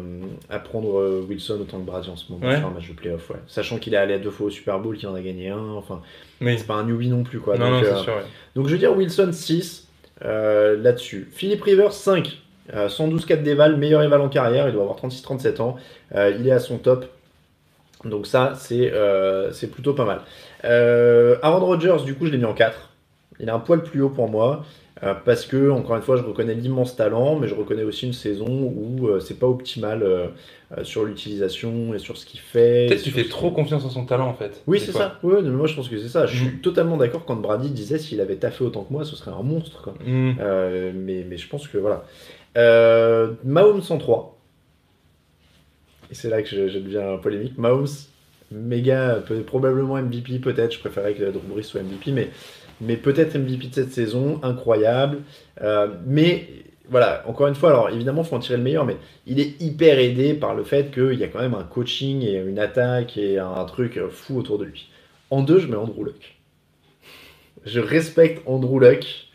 [0.50, 2.58] à prendre euh, Wilson autant que Brady en ce moment Ouais.
[2.58, 3.30] sur un match de playoff.
[3.30, 3.36] Ouais.
[3.46, 5.70] Sachant qu'il est allé deux fois au Super Bowl, qu'il en a gagné un.
[5.76, 6.02] Enfin,
[6.42, 6.56] Oui.
[6.58, 7.40] c'est pas un newbie non plus.
[7.40, 7.56] Quoi.
[7.56, 8.12] non, donc, non, euh, sûr.
[8.14, 8.22] ouais.
[8.54, 9.88] donc je veux dire Wilson 6
[10.24, 11.28] euh, là-dessus.
[11.32, 12.38] Philippe Rivers 5.
[12.74, 15.76] Euh, 112 4 d'éval, meilleur éval en carrière, il doit avoir 36-37 ans.
[16.14, 17.06] Il est à son top.
[18.04, 18.92] Donc ça, c'est
[19.52, 20.20] c'est plutôt pas mal.
[21.42, 22.90] Aaron Rodgers, du coup, je l'ai mis en 4.
[23.40, 24.64] Il est un poil plus haut pour moi.
[25.02, 28.12] Euh, parce que, encore une fois, je reconnais l'immense talent, mais je reconnais aussi une
[28.14, 30.28] saison où euh, c'est pas optimal euh,
[30.84, 32.86] sur l'utilisation et sur ce qu'il fait.
[32.88, 34.62] Peut-être que tu fais trop confiance en son talent en fait.
[34.66, 35.18] Oui, c'est ça.
[35.22, 36.24] Ouais, mais moi, je pense que c'est ça.
[36.26, 36.60] Je suis Mhm.
[36.60, 39.82] totalement d'accord quand Brady disait s'il avait taffé autant que moi, ce serait un monstre.
[39.82, 39.94] Quoi.
[40.08, 42.04] Euh, mais, mais je pense que voilà.
[43.44, 44.32] Mahomes 103.
[46.10, 47.58] Et c'est là que je, je deviens polémique.
[47.58, 47.88] Mahomes,
[48.52, 50.72] méga, peut- probablement MVP peut-être.
[50.72, 52.30] Je préférais que Drew Brees soit MVP, mais,
[52.80, 54.40] mais peut-être MVP de cette saison.
[54.42, 55.18] Incroyable.
[55.62, 56.48] Euh, mais
[56.88, 58.96] voilà, encore une fois, alors évidemment, il faut en tirer le meilleur, mais
[59.26, 62.36] il est hyper aidé par le fait qu'il y a quand même un coaching et
[62.36, 64.88] une attaque et un, truc fou autour de lui.
[65.30, 66.36] En deux, je mets Andrew Luck.
[67.64, 69.28] Je respecte Andrew Luck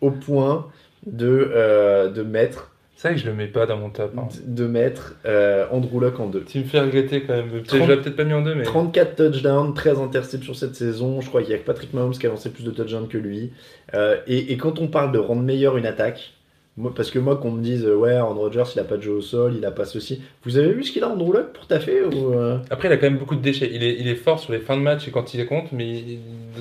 [0.00, 0.70] au point
[1.06, 2.73] de, euh, de mettre,
[3.04, 4.12] C'est vrai que je le mets pas dans mon top.
[4.16, 4.28] hein.
[4.46, 6.40] de mettre euh, Andrew Luck en deux.
[6.42, 7.50] Tu me fais regretter quand même.
[7.50, 8.62] Peut-être- 30 Je l'aurais peut-être pas mis en deux, mais.
[8.62, 11.20] 34 touchdowns, 13 interceptions cette saison.
[11.20, 13.18] Je crois qu'il y a que Patrick Mahomes qui a lancé plus de touchdowns que
[13.18, 13.52] lui.
[13.92, 16.32] Euh, et, et quand on parle de rendre meilleure une attaque,
[16.76, 19.02] moi, parce que moi, qu'on me dise, euh, ouais, Aaron Rodgers, il a pas de
[19.02, 20.20] jeu au sol, il a pas ceci.
[20.44, 22.96] Vous avez vu ce qu'il a Andrew Luck pour taffer ou, euh Après, il a
[22.96, 23.70] quand même beaucoup de déchets.
[23.72, 25.88] Il est, il est fort sur les fins de match et quand il compte, mais
[25.88, 26.18] il-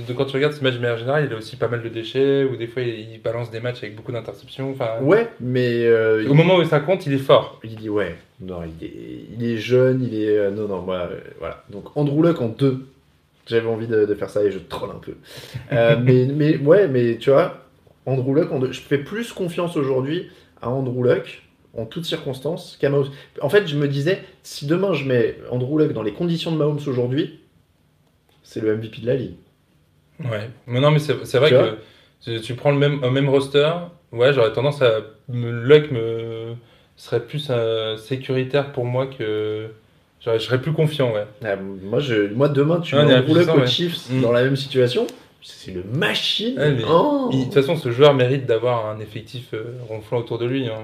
[0.07, 1.89] de, quand tu regardes ce match de manière générale, il a aussi pas mal de
[1.89, 4.69] déchets, ou des fois il, il balance des matchs avec beaucoup d'interceptions.
[4.71, 7.59] Enfin, Ouais, mais euh, Au moment où ça compte, il est fort.
[7.63, 8.93] Il dit ouais, non, il est,
[9.39, 10.37] il est jeune, il est.
[10.37, 11.63] euh, non, non, moi, euh, voilà.
[11.71, 12.85] Donc Andrew Luck en deux.
[13.47, 15.13] J'avais envie de, de faire ça et je troll un peu.
[16.03, 17.62] Mais, mais ouais, mais tu vois,
[18.05, 18.71] Andrew Luck deux.
[18.71, 20.29] Je fais plus confiance aujourd'hui
[20.61, 21.43] à Andrew Luck
[21.77, 23.09] en toutes circonstances qu'à Mahomes.
[23.41, 26.57] En fait, je me disais, si demain je mets Andrew Luck dans les conditions de
[26.57, 27.39] Mahomes aujourd'hui,
[28.43, 29.35] c'est le MVP de la ligue.
[30.23, 30.49] Ouais.
[30.67, 31.77] Mais non, mais c'est vrai que
[32.21, 33.69] tu, tu prends le même, un même roster.
[34.11, 34.99] Ouais, j'aurais tendance à.
[35.29, 36.53] Me, Luck me
[36.95, 39.67] serait plus euh, sécuritaire pour moi que.
[40.21, 41.25] Je serais plus confiant, ouais.
[41.43, 43.65] Ah, moi, je, moi, demain, tu mets on Andrew Luck aux.
[43.65, 44.21] Chiefs Mm.
[44.21, 45.05] dans la même situation,
[45.43, 46.57] c'est le machine.
[46.57, 47.29] Ouais, mais Oh.
[47.31, 50.67] il- De toute façon, ce joueur mérite d'avoir un effectif euh, ronflant autour de lui.
[50.67, 50.79] hein.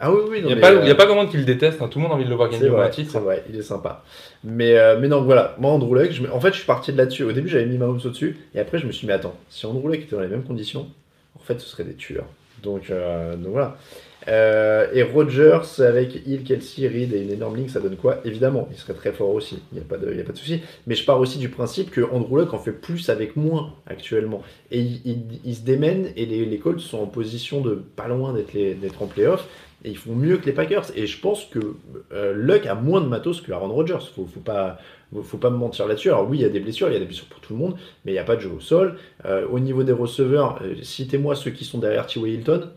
[0.00, 1.38] Ah oui, oui, Il non, n'y a, euh, il y a pas grand monde qui
[1.38, 1.82] le déteste.
[1.82, 1.88] hein.
[1.88, 3.10] Tout le monde a envie de le voir gagner au titre.
[3.10, 4.04] c'est vrai, il est sympa.
[4.44, 6.92] Mais, euh, mais donc voilà, moi Andrew Luck, je me- en fait je suis parti
[6.92, 7.24] de là-dessus.
[7.24, 9.66] Au début j'avais mis Mahomes au-dessus, et après je me suis dit, mais attends, si
[9.66, 10.86] Andrew Luck était dans les mêmes conditions,
[11.34, 12.26] en fait ce serait des tueurs.
[12.62, 13.76] Donc, euh, donc voilà.
[14.28, 18.20] Euh, et Rodgers avec Hill, Kelsey, Reed et une énorme ligne, ça donne quoi?
[18.24, 20.60] Évidemment, il serait très fort aussi, il n'y a pas de, pas de souci.
[20.86, 24.42] Mais je pars aussi du principe que Andrew Luck en fait plus avec moins actuellement.
[24.70, 29.06] Et il, se démène, et les, Colts sont en position de pas loin d'être en
[29.06, 29.48] playoff.
[29.84, 30.86] Et ils font mieux que les Packers.
[30.96, 31.60] Et je pense que
[32.12, 33.98] euh, Luck a moins de matos que Aaron Rodgers.
[34.14, 34.78] Faut, faut pas,
[35.22, 36.08] faut pas me mentir là-dessus.
[36.08, 37.60] Alors oui, il y a des blessures, il y a des blessures pour tout le
[37.60, 38.98] monde, mais il n'y a pas de jeu au sol.
[39.24, 42.34] Euh, au niveau des receveurs, citez-moi ceux qui sont derrière T.Y.
[42.34, 42.68] Hilton.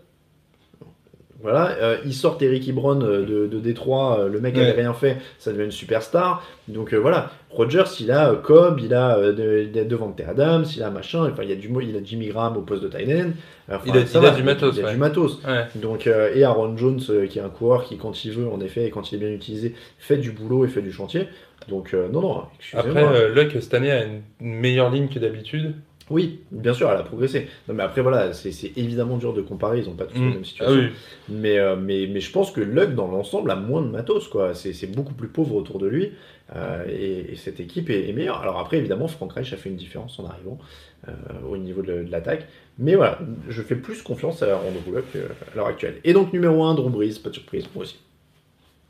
[1.41, 4.61] Voilà, euh, ils sortent Eric Ebron euh, de, de Détroit, euh, le mec Ouais.
[4.69, 6.43] avait rien fait, ça devient une superstar.
[6.67, 10.83] Donc euh, voilà, Rodgers, il a Cobb, il a de, il a Devante Adams, il
[10.83, 13.09] a machin, enfin il y a du il a Jimmy Graham au poste de tight
[13.09, 13.31] end.
[13.69, 14.91] Enfin, Il a- ça il a va, du matos, Il a ouais.
[14.93, 15.39] du matos.
[15.47, 15.65] Ouais.
[15.75, 18.85] Donc, euh, et Aaron Jones, qui est un coureur qui, quand il veut, en effet,
[18.85, 21.27] et quand il est bien utilisé, fait du boulot et fait du chantier.
[21.69, 23.01] Donc, non, non, excusez-moi.
[23.09, 25.73] Après, Luck cette année a une meilleure ligne que d'habitude.
[26.11, 27.47] Oui, bien sûr, elle a progressé.
[27.67, 30.29] Non, mais après, voilà, c'est évidemment dur de comparer, ils n'ont pas tous la Mm.
[30.29, 30.75] même Ah situation.
[30.81, 30.89] oui.
[31.29, 34.53] mais, euh, mais, mais je pense que Luck, dans l'ensemble, a moins de matos, quoi.
[34.53, 36.11] C'est beaucoup plus pauvre autour de lui,
[36.55, 38.41] euh, et, et cette équipe est, est meilleure.
[38.41, 40.59] Alors après, évidemment, Frank Reich a fait une différence en arrivant
[41.07, 41.11] euh,
[41.49, 42.45] au niveau de, de l'attaque.
[42.77, 45.95] Mais voilà, je fais plus confiance à Andrew Luck à l'heure actuelle.
[46.03, 47.97] Et donc, numéro 1, Drew Brees, pas de surprise, moi aussi.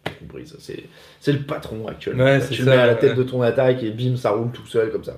[0.05, 0.53] Drew Brees,
[1.19, 2.23] c'est le patron actuellement.
[2.23, 4.65] Ouais, tu le mets à la tête de ton attaque et bim, ça roule tout
[4.65, 5.17] seul comme ça.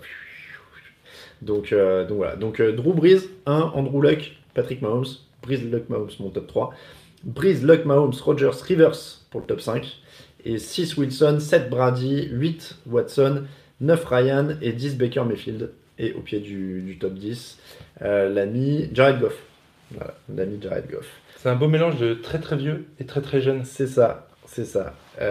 [1.43, 2.35] Donc, euh, donc voilà.
[2.35, 5.05] Donc euh, Drew Brees, 1, Andrew Luck, Patrick Mahomes,
[5.41, 6.73] Brees, Luck, Mahomes, mon top 3.
[7.23, 9.99] Brees, Luck, Mahomes, Rogers, Rivers pour le top 5.
[10.45, 13.43] Et 6 Wilson, 7 Brady, 8 Watson,
[13.81, 15.71] 9 Ryan et 10 Baker Mayfield.
[15.99, 17.59] Et au pied du, du top 10,
[18.01, 19.37] euh, l'ami Jared Goff.
[19.91, 21.07] Voilà, l'ami Jared Goff.
[21.37, 23.63] C'est un beau mélange de très très vieux et très très jeune.
[23.63, 24.95] C'est ça, c'est ça.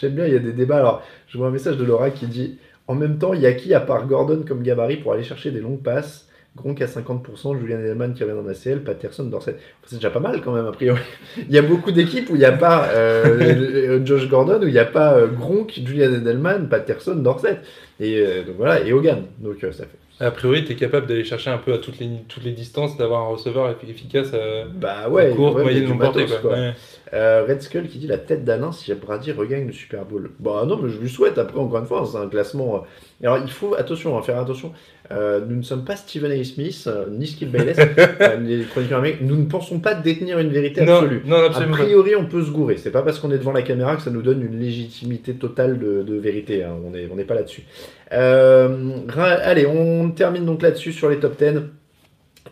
[0.00, 0.78] J'aime bien, il y a des débats.
[0.78, 2.58] Alors, je vois un message de Laura qui dit
[2.88, 5.50] En même temps, il y a qui à part Gordon comme gabarit pour aller chercher
[5.50, 6.28] des longues passes?
[6.56, 9.56] Gronk à 50%, Julian Edelman qui revient dans la CL, Patterson, Dorset.
[9.86, 11.00] C'est déjà pas mal quand même, a priori.
[11.36, 14.72] Il y a beaucoup d'équipes où il n'y a pas euh, Josh Gordon, où il
[14.72, 17.60] n'y a pas euh, Gronk, Julian Edelman, Patterson, Dorset.
[18.00, 19.24] Et euh, donc voilà, et Hogan.
[19.38, 19.98] Donc ça fait.
[20.20, 22.96] A priori, tu es capable d'aller chercher un peu à toutes les, toutes les distances,
[22.96, 26.26] d'avoir un receveur effi- efficace à, Bah ouais, à courte, ouais, moyenne, longue portée.
[26.26, 26.38] quoi.
[26.38, 26.52] quoi.
[26.54, 26.72] Ouais.
[27.14, 30.30] Euh, Red Skull qui dit la tête d'Alain si Brady regagne le Super Bowl.
[30.40, 31.38] Bah non, mais je lui souhaite.
[31.38, 32.76] Après, encore une fois, c'est un classement.
[32.76, 33.26] euh.
[33.26, 34.72] Alors il faut attention, hein, faire attention.
[35.10, 36.44] Euh, nous ne sommes pas Stephen A.
[36.44, 37.78] Smith euh, ni Skip Bayless,
[38.20, 39.24] euh, les chroniqueurs américains.
[39.24, 41.22] Nous ne pensons pas détenir une vérité Non, absolue.
[41.24, 42.76] non, A priori, on peut se gourer.
[42.76, 45.78] C'est pas parce qu'on est devant la caméra que ça nous donne une légitimité totale
[45.78, 46.62] de, de vérité.
[46.64, 46.74] hein.
[46.84, 47.62] On n'est on pas là-dessus.
[48.12, 51.60] Euh, allez, on termine donc là-dessus sur les top 10.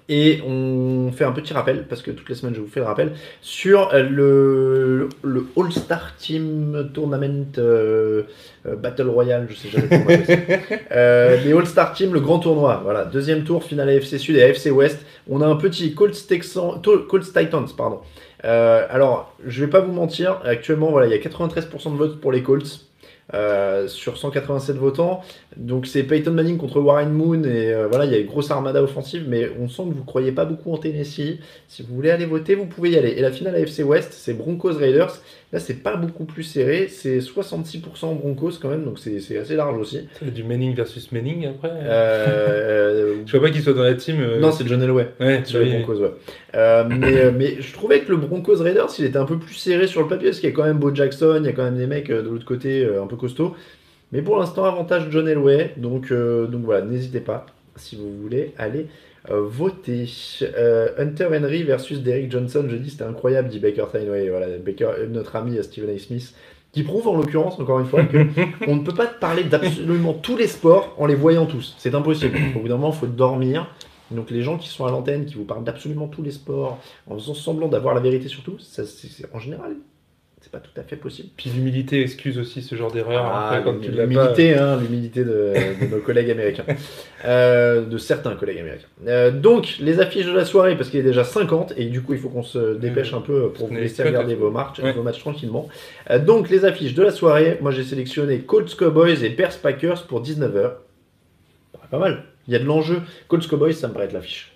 [0.08, 2.86] Et on fait un petit rappel, parce que toutes les semaines je vous fais le
[2.86, 8.22] rappel, sur euh, le, le All-Star Team Tournament euh,
[8.66, 10.76] euh, Battle Royale, je sais jamais comment on.
[10.92, 12.80] Euh, les All-Star Team, le grand tournoi.
[12.84, 15.04] Voilà, deuxième tour, finale AFC Sud et AFC Ouest.
[15.28, 18.00] On a un petit Colts, Texan, Colts Titans, pardon.
[18.44, 22.20] Euh, alors, je vais pas vous mentir, actuellement, voilà, il y a 93% de votes
[22.20, 22.86] pour les Colts.
[23.34, 25.20] euh, sur 187 votants,
[25.56, 28.50] donc c'est Peyton Manning contre Warren Moon et euh, voilà il y a une grosse
[28.50, 31.38] armada offensive, mais on sent que vous croyez pas beaucoup en Tennessee.
[31.68, 33.10] Si vous voulez aller voter, vous pouvez y aller.
[33.10, 35.20] Et la finale AFC West, c'est Broncos Raiders.
[35.52, 39.78] Là c'est pas beaucoup plus serré, c'est 66% Broncos quand même, donc c'est assez large
[39.78, 40.00] aussi.
[40.18, 41.70] C'est Du Manning versus Manning après.
[41.86, 44.16] Euh, Je vois pas qu'il soit dans la team.
[44.20, 45.08] euh, non, c'est John Elway.
[45.20, 45.82] Ouais, Sur les oui.
[45.82, 46.10] Broncos, ouais.
[46.54, 49.54] Euh, mais, euh, mais je trouvais que le Broncos Raiders, il était un peu plus
[49.54, 51.52] serré sur le papier, parce qu'il y a quand même Bo Jackson, il y a
[51.52, 53.54] quand même des mecs euh, de l'autre côté euh, un peu costauds.
[54.12, 55.74] Mais pour l'instant, avantage John Elway.
[55.76, 57.46] Donc, euh, donc voilà, n'hésitez pas,
[57.76, 58.86] si vous voulez, aller
[59.30, 60.08] euh, voter.
[60.42, 64.28] Euh, Hunter Henry versus Derrick Johnson, je dis, c'était incroyable, dit Baker Steinway.
[64.30, 65.98] Voilà, Baker, notre ami Stephen A.
[65.98, 66.34] Smith.
[66.72, 68.18] Qui prouve en l'occurrence, encore une fois, que
[68.68, 71.74] on ne peut pas parler d'absolument tous les sports en les voyant tous.
[71.78, 72.36] C'est impossible.
[72.54, 73.66] Au bout d'un moment, il faut dormir.
[74.10, 76.78] Donc les gens qui sont à l'antenne, qui vous parlent d'absolument tous les sports,
[77.08, 79.72] en faisant semblant d'avoir la vérité sur tout, ça, c'est- en général,
[80.46, 81.28] c'est pas tout à fait possible.
[81.36, 83.24] Puis l'humilité excuse aussi ce genre d'erreur.
[83.26, 83.72] Ah, pas.
[83.72, 86.62] l'humilité, hein, l'humilité de, de nos collègues américains,
[87.24, 88.86] Euh, de certains collègues américains.
[89.08, 92.12] Euh, donc les affiches de la soirée, parce qu'il est déjà 50 et du coup
[92.14, 94.92] il faut qu'on se dépêche un peu pour vous laisser regarder vos matchs, Ouais.
[94.92, 95.68] vos matchs tranquillement.
[96.10, 100.06] Euh, donc les affiches de la soirée, moi j'ai sélectionné Colts Cowboys et Bears Packers
[100.06, 100.74] pour 19h.
[101.90, 102.22] Pas mal.
[102.46, 103.00] Il y a de l'enjeu.
[103.26, 104.52] Colts Cowboys, ça me paraît être l'affiche.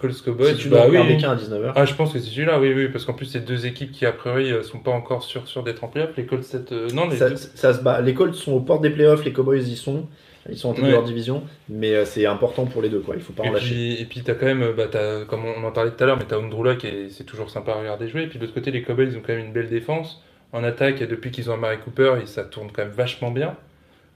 [0.00, 0.54] Colts Cowboys.
[0.54, 1.16] si tu dois bah oui.
[1.18, 1.72] qu'un à 19h.
[1.76, 4.06] Ah, je pense que c'est celui-là, oui, oui, parce qu'en plus, c'est deux équipes qui,
[4.06, 6.10] a priori, euh, sont pas encore sûres sur d'être en playoff.
[6.16, 7.36] Les Colts, euh, non, les ça, deux.
[7.36, 8.00] ça se bat.
[8.00, 10.06] Les Colts sont aux portes des playoffs, les Cowboys y sont.
[10.48, 10.88] Ils sont en tête Ouais.
[10.90, 13.14] de leur division, mais euh, c'est important pour les deux, quoi.
[13.14, 13.66] Il faut pas Et en lâcher.
[13.74, 14.86] puis, et puis t'as quand même, euh, bah,
[15.28, 17.72] comme on en parlait tout à l'heure, mais t'as Andrew Luck et c'est toujours sympa
[17.72, 18.22] à regarder jouer.
[18.22, 20.22] Et puis de l'autre côté, les Cowboys ils ont quand même une belle défense.
[20.52, 23.54] En attaque, et depuis qu'ils ont Amari Cooper, et ça tourne quand même vachement bien.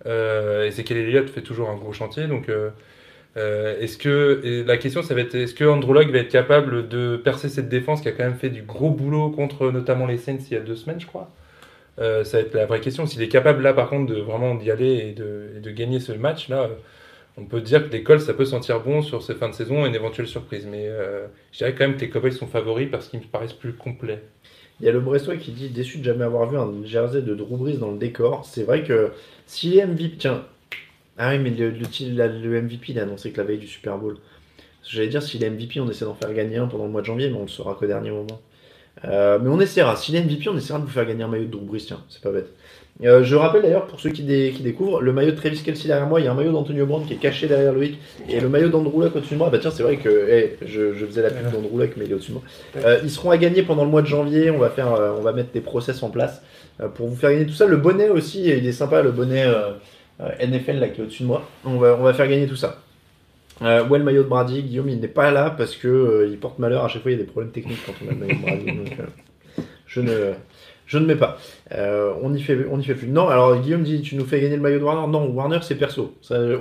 [0.06, 2.26] Euh, Ezekiel Elliott fait toujours un gros chantier.
[2.26, 2.70] Donc, euh,
[3.36, 7.16] euh, est-ce que la question, ça va être, est-ce que Andrew va être capable de
[7.16, 10.38] percer cette défense qui a quand même fait du gros boulot contre notamment les Saints
[10.50, 11.30] il y a deux semaines, je crois?
[12.00, 13.06] Euh, ça va être la vraie question.
[13.06, 16.12] S'il est capable là, par contre, de vraiment d'y aller et de, de gagner ce
[16.12, 16.64] match là.
[16.64, 16.68] euh,
[17.36, 19.84] on peut dire que les Colts, ça peut sentir bon sur ces fins de saison
[19.84, 20.66] et une éventuelle surprise.
[20.70, 23.52] Mais euh, je dirais quand même que les Cowboys sont favoris parce qu'ils me paraissent
[23.52, 24.22] plus complets.
[24.80, 27.34] Il y a le Brestois qui dit déçu de jamais avoir vu un jersey de
[27.34, 28.44] Drew dans le décor.
[28.44, 29.12] C'est vrai que
[29.46, 30.44] s'il est MVP, tiens,
[31.18, 34.16] ah oui, mais le, le, MVP, il a annoncé que la veille du Super Bowl.
[34.82, 37.06] J'allais dire s'il est MVP, on essaie d'en faire gagner un pendant le mois de
[37.06, 38.40] janvier, mais on le saura qu'au dernier moment.
[39.04, 39.96] Euh, mais on essaiera.
[39.96, 41.84] S'il est MVP, on essaiera de vous faire gagner un maillot de Drew Brees.
[41.86, 42.48] Tiens, c'est pas bête.
[43.02, 45.88] Euh, je rappelle d'ailleurs pour ceux qui, dé- qui découvrent le maillot de Travis Kelsey
[45.88, 46.20] derrière moi.
[46.20, 47.98] Il y a un maillot d'Antonio Brown qui est caché derrière Loïc
[48.28, 49.50] et le maillot d'Andrew Luck au-dessus de moi.
[49.50, 52.14] Bah tiens, c'est vrai que eh, je, faisais la pub d'Andrew Luck, mais il est
[52.14, 52.44] au-dessus de moi.
[52.84, 54.50] Euh, ils seront à gagner pendant le mois de janvier.
[54.50, 54.88] On va faire,
[55.18, 56.42] on va mettre des process en place
[56.94, 57.66] pour vous faire gagner tout ça.
[57.66, 59.44] Le bonnet aussi, il est sympa, le bonnet
[60.20, 61.48] NFL là qui est au-dessus de moi.
[61.64, 62.80] On va, on va faire gagner tout ça.
[63.62, 66.38] Euh, ouais, le maillot de Brady, Guillaume, il n'est pas là parce que euh, il
[66.38, 66.84] porte malheur.
[66.84, 68.42] À chaque fois, il y a des problèmes techniques quand on a le maillot de
[68.42, 68.66] Brady.
[68.66, 70.32] donc, euh, je ne,
[70.94, 71.36] je ne mets pas.
[71.72, 73.08] Euh, on n'y fait, on y fait plus.
[73.08, 75.10] Non, alors Guillaume dit, tu nous fais gagner le maillot de Warner?
[75.10, 76.14] Non, Warner c'est perso.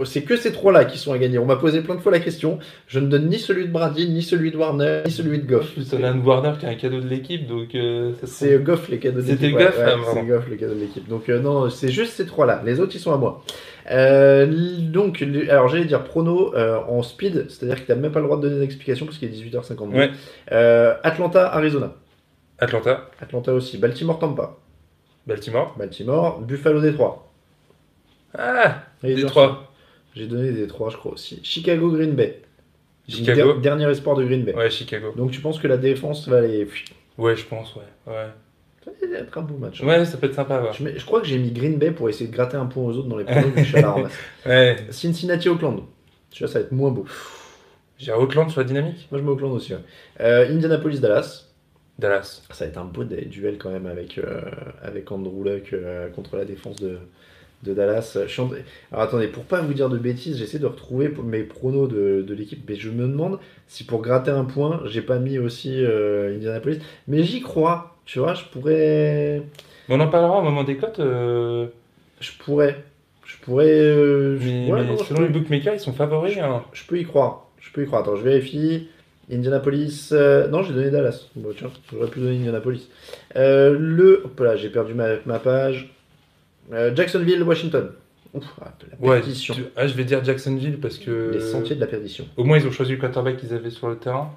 [0.05, 1.37] C'est que ces trois-là qui sont à gagner.
[1.37, 2.59] On m'a posé plein de fois la question.
[2.87, 5.71] Je ne donne ni celui de Brady, ni celui de Warner, ni celui de Goff.
[5.73, 8.57] plus, on a un Warner qui a un cadeau de l'équipe, donc euh, se C'est
[8.59, 9.59] Goff les cadeaux de C'était l'équipe.
[9.59, 10.11] Goff, ouais, ouais, pardon.
[10.13, 11.07] c'est Goff les cadeaux de l'équipe.
[11.07, 12.61] Donc euh, non, c'est juste ces trois-là.
[12.65, 13.43] Les autres, ils sont à moi.
[13.91, 14.45] Euh,
[14.79, 18.19] donc, le- alors j'allais dire prono euh, en speed, c'est-à-dire que tu n'as même pas
[18.19, 19.93] le droit de donner d'explication parce qu'il est 18h52.
[19.95, 20.09] Ouais.
[20.51, 21.93] Euh, Atlanta, Arizona.
[22.59, 23.77] Atlanta, Atlanta aussi.
[23.77, 24.57] Baltimore, Tampa.
[25.27, 25.75] Baltimore.
[25.77, 27.29] Baltimore, Buffalo, Détroit.
[28.37, 29.23] Ah Raiders.
[29.25, 29.71] Détroit.
[30.15, 31.39] J'ai donné Détroit, je crois aussi.
[31.43, 32.41] Chicago, Green Bay.
[33.07, 33.53] Chicago.
[33.53, 34.53] Der- dernier espoir de Green Bay.
[34.55, 35.13] Ouais, Chicago.
[35.15, 36.67] Donc tu penses que la défense va aller.
[37.17, 37.81] Ouais, je pense, ouais.
[38.07, 38.27] Ouais,
[38.85, 39.81] Ça va être un beau match.
[39.81, 40.73] ouais ça peut être sympa à voir.
[40.73, 42.83] Je, mets- je crois que j'ai mis Green Bay pour essayer de gratter un point
[42.83, 44.13] aux autres dans les pronos, mais je suis à la ramasse.
[44.45, 45.81] Ouais, Cincinnati, Auckland.
[46.31, 47.05] Tu vois, ça va être moins beau.
[47.97, 49.07] j'ai Auckland sur la dynamique.
[49.11, 49.73] Moi, je mets Auckland aussi.
[49.73, 49.79] ouais.
[50.21, 51.45] Euh, Indianapolis, Dallas.
[51.99, 52.41] Dallas.
[52.51, 54.41] Ça va être un beau duel quand même avec, euh,
[54.81, 56.97] avec Andrew Luck euh, contre la défense de,
[57.63, 58.17] de Dallas.
[58.91, 62.33] Alors attendez, pour pas vous dire de bêtises, j'essaie de retrouver mes pronos de, de
[62.33, 66.35] l'équipe, mais je me demande si pour gratter un point, j'ai pas mis aussi euh,
[66.35, 66.79] Indianapolis.
[67.07, 69.43] Mais j'y crois, tu vois, je pourrais.
[69.89, 70.99] On en parlera au moment des cotes.
[70.99, 71.67] euh,
[72.19, 72.83] Je pourrais.
[73.25, 73.65] Je pourrais.
[73.69, 76.37] euh, je- mais ouais, mais non, je selon peux- les bookmakers, ils sont favoris.
[76.37, 76.63] Hein.
[76.73, 77.47] Je peux y croire.
[77.59, 78.01] Je peux y croire.
[78.01, 78.89] Attends, je vérifie.
[79.31, 80.09] Indianapolis.
[80.11, 81.27] euh, Non, j'ai donné Dallas.
[81.35, 82.89] Bon, tiens, j'aurais pu donner Indianapolis.
[83.35, 84.21] Euh, le.
[84.25, 85.89] Hop là, j'ai perdu ma, ma page.
[86.71, 87.91] Euh, Jacksonville, Washington.
[88.33, 89.53] Ouf, ah, la Ouais, perdition.
[89.53, 91.31] tu- ah, je vais dire Jacksonville parce que.
[91.33, 92.25] Les sentiers de la perdition.
[92.37, 94.31] Au moins, ils ont choisi le quarterback qu'ils avaient sur le terrain.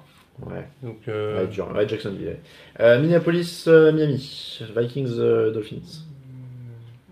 [0.45, 1.71] Ouais, Donc, euh, ouais, dur.
[1.75, 2.27] Ouais, Jacksonville.
[2.27, 2.39] ouais.
[2.79, 4.59] Euh, Minneapolis, euh, Miami.
[4.75, 6.03] Vikings, euh, Dolphins.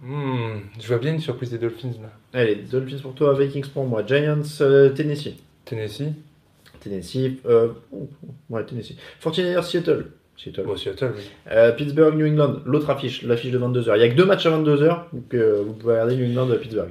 [0.03, 2.11] hmm, je vois bien une surprise des Dolphins là.
[2.39, 4.03] Allez, Dolphins pour toi, Vikings pour moi.
[4.05, 5.33] Giants, euh, Tennessee.
[5.65, 6.09] Tennessee.
[6.89, 7.39] Tennessee.
[7.45, 7.69] Euh...
[8.49, 8.95] Ouais, Tennessee.
[9.23, 10.05] 49ers, Seattle.
[10.37, 10.63] Seattle.
[10.65, 11.23] Bon, Seattle, oui.
[11.51, 13.95] Euh, Pittsburgh, New England, l'autre affiche, l'affiche de 22h.
[13.95, 16.55] Il n'y a que deux matchs à 22h, donc euh, vous pouvez regarder New England
[16.57, 16.89] Pittsburgh.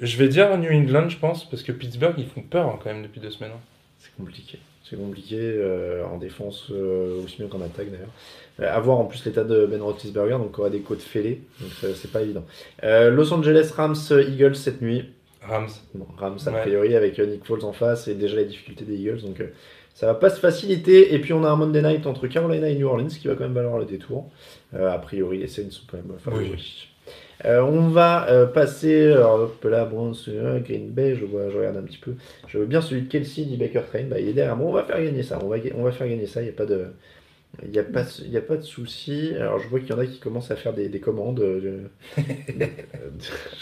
[0.00, 2.92] Je vais dire New England, je pense, parce que Pittsburgh, ils font peur hein, quand
[2.92, 3.52] même depuis deux semaines.
[3.52, 3.60] hein.
[3.98, 4.58] C'est compliqué.
[4.88, 8.12] C'est compliqué euh, en défense, euh, aussi bien qu'en attaque d'ailleurs.
[8.60, 11.42] Euh, à voir en plus l'état de Ben Roethlisberger, donc il aura des côtes fêlées,
[11.60, 12.44] donc c'est pas évident.
[12.82, 15.04] Los Angeles Rams, Eagles cette nuit.
[15.48, 15.68] Rams.
[16.18, 16.60] Rams a Ouais.
[16.62, 19.46] priori avec euh, Nick Foles en face et déjà les difficultés des Eagles, donc euh,
[19.94, 21.14] ça va pas se faciliter.
[21.14, 23.44] Et puis on a un Monday Night entre Carolina et New Orleans qui va quand
[23.44, 24.30] même valoir le détour.
[24.74, 26.86] Euh, a priori les Saints sont quand même favoris.
[27.44, 31.56] Euh, on va euh, passer, alors hop là, bon, euh, Green Bay, je vois, je
[31.58, 32.14] regarde un petit peu.
[32.48, 34.72] Je veux bien celui de Kelsey, dit Baker Train, bah, il est derrière moi, on
[34.72, 36.64] va faire gagner ça, on va, on va faire gagner ça, il n'y a pas
[36.64, 36.86] de...
[37.64, 39.32] Il n'y a, pas- y a pas de souci.
[39.34, 41.40] Alors, je vois qu'il y en a qui commencent à faire des, des commandes.
[41.40, 41.88] euh,
[42.18, 42.64] je...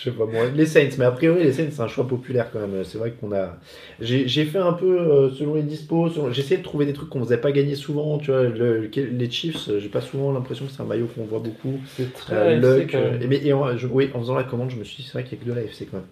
[0.02, 0.46] sais pas moi.
[0.54, 2.84] Les Saints, mais a priori, les Saints, c'est un choix populaire quand même.
[2.84, 3.58] C'est vrai qu'on a.
[4.00, 6.10] J'ai fait un peu euh, selon les dispos.
[6.10, 8.18] selon- J'ai essayé de trouver des trucs qu'on faisait pas gagner souvent.
[8.18, 11.40] Tu vois, le- les Chiefs, j'ai pas souvent l'impression que c'est un maillot qu'on voit
[11.40, 11.80] beaucoup.
[11.96, 13.14] C'est très Euh, Luck, quand même.
[13.14, 15.04] euh, et, mais- et en, je- oui, en faisant la commande, je me suis dit,
[15.04, 16.06] c'est vrai qu'il y a que de la FC quand même.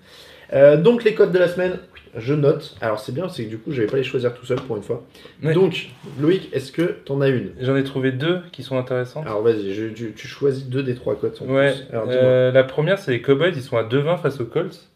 [0.53, 1.79] Euh, donc, les codes de la semaine,
[2.17, 2.77] je note.
[2.81, 4.77] Alors, c'est bien, c'est que du coup, je vais pas les choisir tout seul pour
[4.77, 5.03] une fois.
[5.43, 5.55] Ouais.
[5.55, 5.89] Donc,
[6.21, 7.53] Loïc, est-ce que t'en as une?
[7.61, 9.27] J'en ai trouvé deux qui sont intéressantes.
[9.27, 11.35] Alors, vas-y, je- tu, tu choisis deux des trois codes.
[11.41, 11.85] en ouais, plus.
[11.93, 12.23] Alors, dis-moi.
[12.23, 14.89] euh, la première, c'est les Cowboys, ils sont à 2-20 face aux Colts.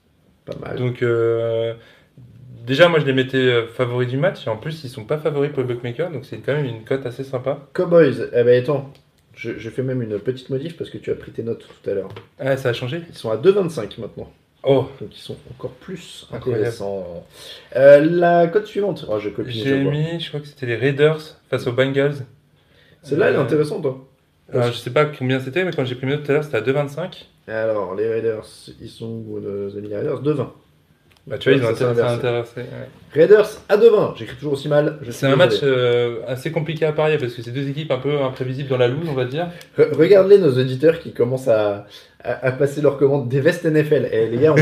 [0.45, 0.77] Pas mal.
[0.77, 1.73] Donc, euh,
[2.67, 4.47] déjà, moi, je les mettais euh, favoris du match.
[4.47, 6.11] Et en plus, ils sont pas favoris pour le bookmaker.
[6.11, 7.61] Donc, c'est quand même une cote assez sympa.
[7.73, 8.93] Cowboys, eh ben attends,
[9.35, 11.91] je, je fais même une petite modif parce que tu as pris tes notes tout
[11.91, 12.09] à l'heure.
[12.39, 14.31] Ah, ça a changé Ils sont à 2,25 maintenant.
[14.69, 16.65] Oh, Donc ils sont encore plus Incroyable.
[16.65, 17.25] intéressants.
[17.77, 19.07] Euh, la cote suivante.
[19.09, 19.53] Oh, je copie.
[19.53, 22.17] j'ai mis, je crois que c'était les Raiders face aux Bengals.
[23.03, 24.05] Celle-là, elle est Euh, intéressante, toi.
[24.53, 26.61] Alors, je sais pas combien c'était, mais quand j'ai pris tout à l'heure, c'était à
[26.63, 27.27] 2,25.
[27.47, 28.45] Alors, les Raiders,
[28.81, 30.21] ils sont où amis les Raiders?
[30.23, 30.49] 2,20.
[31.27, 32.15] Bah, tu vois, ils ont inversé.
[32.15, 32.89] intéressé, ouais.
[33.13, 34.17] Raiders à 2,20.
[34.17, 34.99] J'écris toujours aussi mal.
[35.11, 38.21] C'est un match euh, assez compliqué à parier parce que c'est deux équipes un peu
[38.23, 39.49] imprévisibles dans la loose, on va dire.
[39.77, 41.87] Re- Regarde-les, nos auditeurs qui commencent à,
[42.23, 44.09] à, à passer leur commande des vestes NFL.
[44.13, 44.55] Et les gars,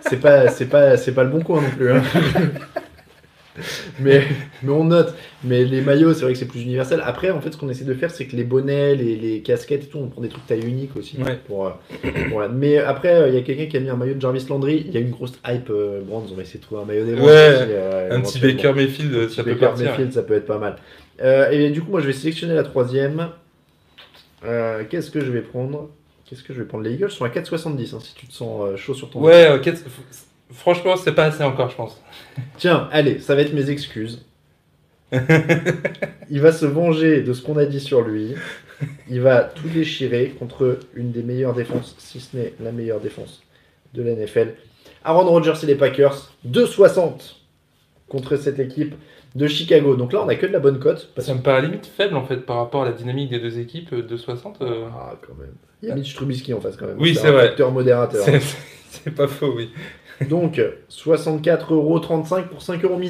[0.00, 1.92] c'est pas, c'est pas, c'est pas le bon coin non plus.
[1.92, 2.02] hein.
[4.00, 4.22] mais,
[4.62, 5.14] mais on note.
[5.44, 7.00] Mais les maillots, c'est vrai que c'est plus universel.
[7.04, 9.86] Après, en fait, ce qu'on essaie de faire, c'est que les bonnets, les, casquettes et
[9.86, 11.18] tout, on prend des trucs taille unique aussi.
[11.20, 14.46] Euh, mais après, euh, il y a quelqu'un qui a mis un maillot de Jarvis
[14.48, 14.84] Landry.
[14.86, 16.26] Il y a une grosse hype euh, Brands.
[16.30, 17.28] On va essayer de trouver un maillot des Brands.
[17.28, 19.84] Euh, un petit Baker Mayfield, un ça petit peut Baker.
[19.84, 20.76] Mayfield, ça peut être pas mal.
[21.52, 23.28] et du coup, moi, je vais sélectionner la troisième.
[24.42, 25.90] Qu'est-ce que je vais prendre?
[26.28, 26.82] Qu'est-ce que je vais prendre?
[26.82, 29.20] Les Eagles sont à 4,70 hein, si tu te sens chaud sur ton.
[29.20, 29.82] Ouais, 4...
[30.52, 32.00] Franchement, c'est pas assez encore, je pense.
[32.56, 34.24] Tiens, allez, ça va être mes excuses.
[36.30, 38.34] Il va se venger de ce qu'on a dit sur lui.
[39.08, 43.42] Il va tout déchirer contre une des meilleures défenses, si ce n'est la meilleure défense
[43.94, 44.54] de la NFL.
[45.04, 47.36] Aaron Rodgers et les Packers, 2,60
[48.08, 48.94] contre cette équipe
[49.34, 49.96] de Chicago.
[49.96, 51.10] Donc là, on a que de la bonne cote.
[51.14, 53.58] parce Ça me paraît limite faible en fait par rapport à la dynamique des deux
[53.58, 54.58] équipes euh, de 60.
[54.62, 55.54] euh, Ah, quand même.
[55.82, 56.96] Il y a Mitch Trubisky en face, quand même.
[56.98, 57.54] Oui, c'est vrai.
[57.70, 58.24] modérateur.
[58.24, 58.40] c'est-
[58.90, 59.70] C'est pas faux, oui.
[60.28, 60.60] Donc,
[60.90, 63.00] 64,35€ pour 5 euros.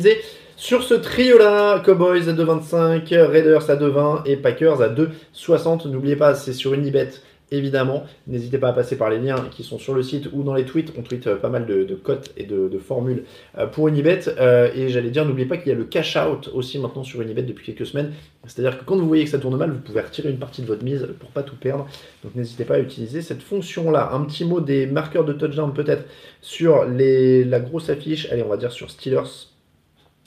[0.57, 5.88] Sur ce trio-là, Cowboys à 2,25, Raiders à 2,20 et Packers à 2,60.
[5.88, 7.11] N'oubliez pas, c'est sur Unibet,
[7.51, 8.05] évidemment.
[8.26, 10.64] N'hésitez pas à passer par les liens qui sont sur le site ou dans les
[10.64, 10.92] tweets.
[10.99, 13.24] On tweet euh, pas mal de, cotes et de, formules
[13.59, 14.20] euh, pour Unibet.
[14.38, 17.42] Euh, et j'allais dire, n'oubliez pas qu'il y a le cash-out aussi maintenant sur Unibet
[17.42, 18.12] depuis quelques semaines.
[18.47, 20.66] C'est-à-dire que quand vous voyez que ça tourne mal, vous pouvez retirer une partie de
[20.66, 21.86] votre mise pour pas tout perdre.
[22.24, 24.11] Donc n'hésitez pas à utiliser cette fonction-là.
[24.12, 26.05] Un petit mot des marqueurs de touchdown peut-être
[26.40, 28.28] sur la grosse affiche.
[28.30, 29.51] Allez, on va dire sur Steelers.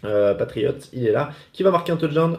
[0.05, 1.31] Euh, Patriots, il est là.
[1.53, 2.37] Qui va marquer un touchdown?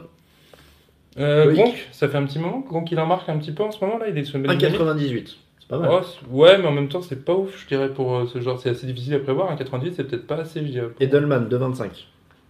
[1.18, 1.52] Euh.
[1.52, 2.64] Gronk, ça fait un petit moment.
[2.66, 4.06] Gronk, il en marque un petit peu en ce moment là.
[4.08, 4.80] Il est sur une bonne dynamique.
[4.80, 5.36] 1,98.
[5.58, 5.90] C'est pas mal.
[5.92, 8.58] Oh, ouais, mais en même temps, c'est pas ouf, je dirais, pour euh, ce genre.
[8.60, 9.50] C'est assez difficile à prévoir.
[9.50, 10.88] Un 98, c'est peut-être pas assez, je dirais.
[11.00, 12.08] Edelman de 25.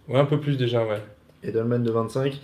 [0.09, 1.01] Ouais, un peu plus déjà, ouais.
[1.43, 2.39] Edelman de 25.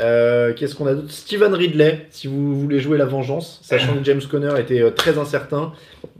[0.00, 1.10] Euh, Qu'est-ce qu'on a d'autre?
[1.10, 5.18] Steven Ridley, si vous voulez jouer la vengeance, sachant que James Conner était euh, très
[5.18, 5.72] incertain.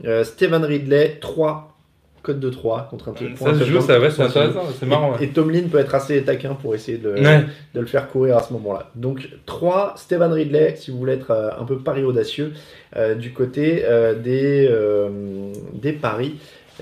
[0.05, 1.72] Euh, Steven Ridley, 3.
[2.23, 4.63] Code de 3 contre un pour Ça un se joue, ça, ouais, c'est Sans intéressant,
[4.79, 5.15] c'est marrant.
[5.19, 7.45] Et, et Tomlin peut être assez taquin pour essayer de, le- Ouais.
[7.75, 8.89] de le faire courir à ce moment-là.
[8.95, 12.53] Donc 3, Steven Ridley, si vous voulez être euh, un peu pari audacieux,
[12.95, 14.69] euh, du côté euh, des,
[15.73, 16.35] des paris,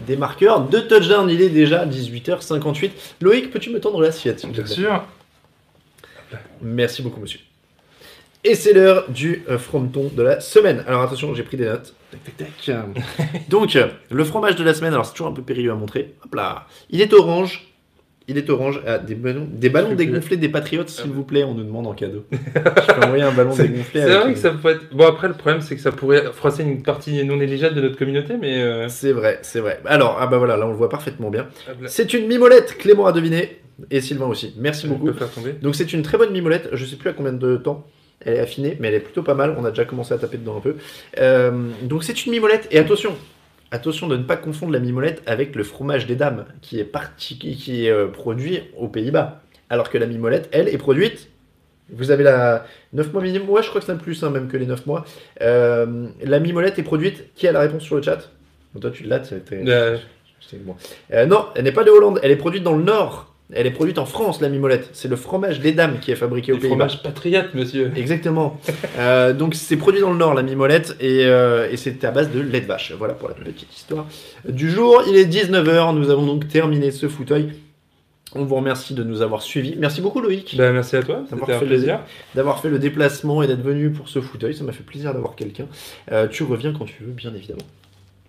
[0.08, 0.68] des marqueurs.
[0.70, 2.92] De touchdown, il est déjà 18h58.
[3.22, 5.04] Loïc, peux-tu me tendre l'assiette Bien sûr.
[6.62, 7.40] Merci beaucoup, monsieur.
[8.44, 10.84] Et c'est l'heure du euh, fronton de la semaine.
[10.88, 11.94] Alors attention, j'ai pris des notes.
[12.12, 13.48] Tac, tac, tac.
[13.50, 16.16] Donc, euh, le fromage de la semaine, alors c'est toujours un peu périlleux à montrer.
[16.26, 16.66] Hop là.
[16.90, 17.68] Il est orange.
[18.28, 18.82] Il est orange.
[18.88, 22.26] Ah, des ballons, des dégonflés des Patriotes, s'il vous plaît, on nous demande en cadeau.
[22.32, 24.02] Je peux envoyer un ballon dégonflé.
[24.02, 24.94] c'est vrai que ça peut être.
[24.96, 27.98] Bon, après, le problème, c'est que ça pourrait froisser une partie non négligeable de notre
[27.98, 28.62] communauté, mais.
[28.62, 29.82] euh, C'est vrai, c'est vrai.
[29.86, 31.48] Alors, ah bah voilà, là on le voit parfaitement bien.
[31.68, 33.60] là, C'est une mimolette, Clément a deviné.
[33.90, 34.54] Et Sylvain aussi.
[34.58, 35.06] Merci on beaucoup.
[35.08, 35.54] peut faire tomber.
[35.62, 37.86] Donc c'est une très bonne mimolette, je sais plus à combien de temps
[38.26, 40.38] elle est affinée, mais elle est plutôt pas mal, on a déjà commencé à taper
[40.38, 40.76] dedans un peu.
[41.20, 43.16] Euh, donc c'est une mimolette, et attention,
[43.72, 47.38] attention de ne pas confondre la mimolette avec le fromage des dames, qui est, parti,
[47.38, 49.42] qui qui est euh, produit aux Pays-Bas.
[49.70, 51.30] Alors que la mimolette, elle, est produite,
[51.90, 54.48] vous avez la 9 mois minimum, ouais je crois que c'est un plus hein, même
[54.48, 55.06] que les 9 mois.
[55.42, 58.30] Euh, la mimolette est produite, qui a la réponse sur le chat?
[58.80, 59.62] Toi tu l'as, c'était...
[59.68, 59.98] Euh,
[60.40, 60.76] C'est bon.
[61.28, 63.31] Non, elle n'est pas de Hollande, elle est produite dans le Nord.
[63.54, 64.90] Elle est produite en France, la mimolette.
[64.94, 66.88] C'est le fromage des dames qui est fabriqué des Pays-Bas.
[66.88, 67.92] fromages patriotes, monsieur.
[67.96, 68.60] Exactement.
[68.98, 72.32] Euh, donc c'est produit dans le Nord, la mimolette, et, euh, et c'est à base
[72.32, 72.94] de lait de vache.
[72.98, 74.06] Voilà pour la petite histoire
[74.48, 75.04] du jour.
[75.08, 77.50] Il est 19h, nous avons donc terminé ce fauteuil.
[78.34, 79.76] On vous remercie de nous avoir suivis.
[79.78, 82.00] Merci beaucoup Loïc Bah, merci à toi, c'était un fait plaisir.
[82.34, 84.56] d'avoir fait le déplacement et d'être venu pour ce fauteuil.
[84.56, 85.66] Ça m'a fait plaisir d'avoir quelqu'un.
[86.14, 87.60] Euh, tu reviens quand tu veux, bien évidemment.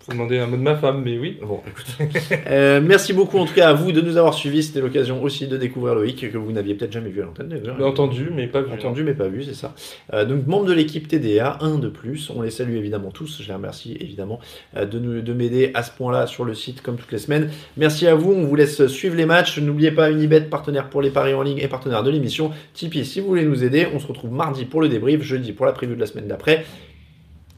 [0.04, 1.38] Faut demander un mot de ma femme, mais oui.
[1.40, 1.86] Bon, écoute.
[2.48, 4.62] Euh, merci beaucoup en tout cas à vous de nous avoir suivis.
[4.62, 7.62] C'était l'occasion aussi de découvrir Loïc que vous n'aviez peut-être jamais vu à l'antenne.
[7.80, 8.72] Entendu, mais pas vu.
[8.72, 9.74] Entendu mais pas vu, c'est ça.
[10.12, 12.30] Euh, donc membre de l'équipe TDA, un de plus.
[12.30, 13.40] On les salue évidemment tous.
[13.42, 14.40] Je les remercie évidemment
[14.76, 17.50] euh, de, nous, de m'aider à ce point-là sur le site comme toutes les semaines.
[17.76, 18.32] Merci à vous.
[18.32, 19.58] On vous laisse suivre les matchs.
[19.58, 22.50] N'oubliez pas Unibet, partenaire pour les paris en ligne et partenaire de l'émission.
[22.74, 23.86] Tipeee si vous voulez nous aider.
[23.94, 26.64] On se retrouve mardi pour le débrief, jeudi pour la preview de la semaine d'après.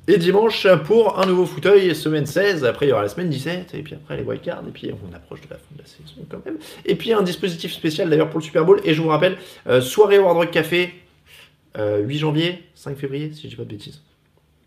[0.06, 3.74] Et dimanche pour un nouveau fauteuil, semaine 16, après il y aura la semaine 17,
[3.74, 6.26] et puis après les wildcards, et puis on approche de la fin de la saison
[6.28, 6.58] quand même.
[6.84, 9.80] Et puis un dispositif spécial d'ailleurs pour le Super Bowl, et je vous rappelle, euh,
[9.80, 10.92] soirée Hard Rock Café,
[11.78, 14.02] euh, 8 janvier, 5 février, si je dis pas de bêtises.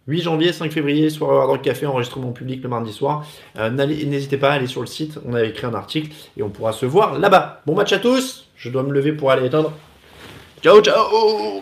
[0.07, 3.27] 8 janvier, 5 février, soirée Hard Rock Café, enregistrement public le mardi soir.
[3.59, 6.49] Euh, N'hésitez pas à aller sur le site, on a écrit un article, et on
[6.49, 7.61] pourra se voir là-bas.
[7.67, 9.71] Bon match à tous, je dois me lever pour aller éteindre.
[10.63, 11.61] Ciao, ciao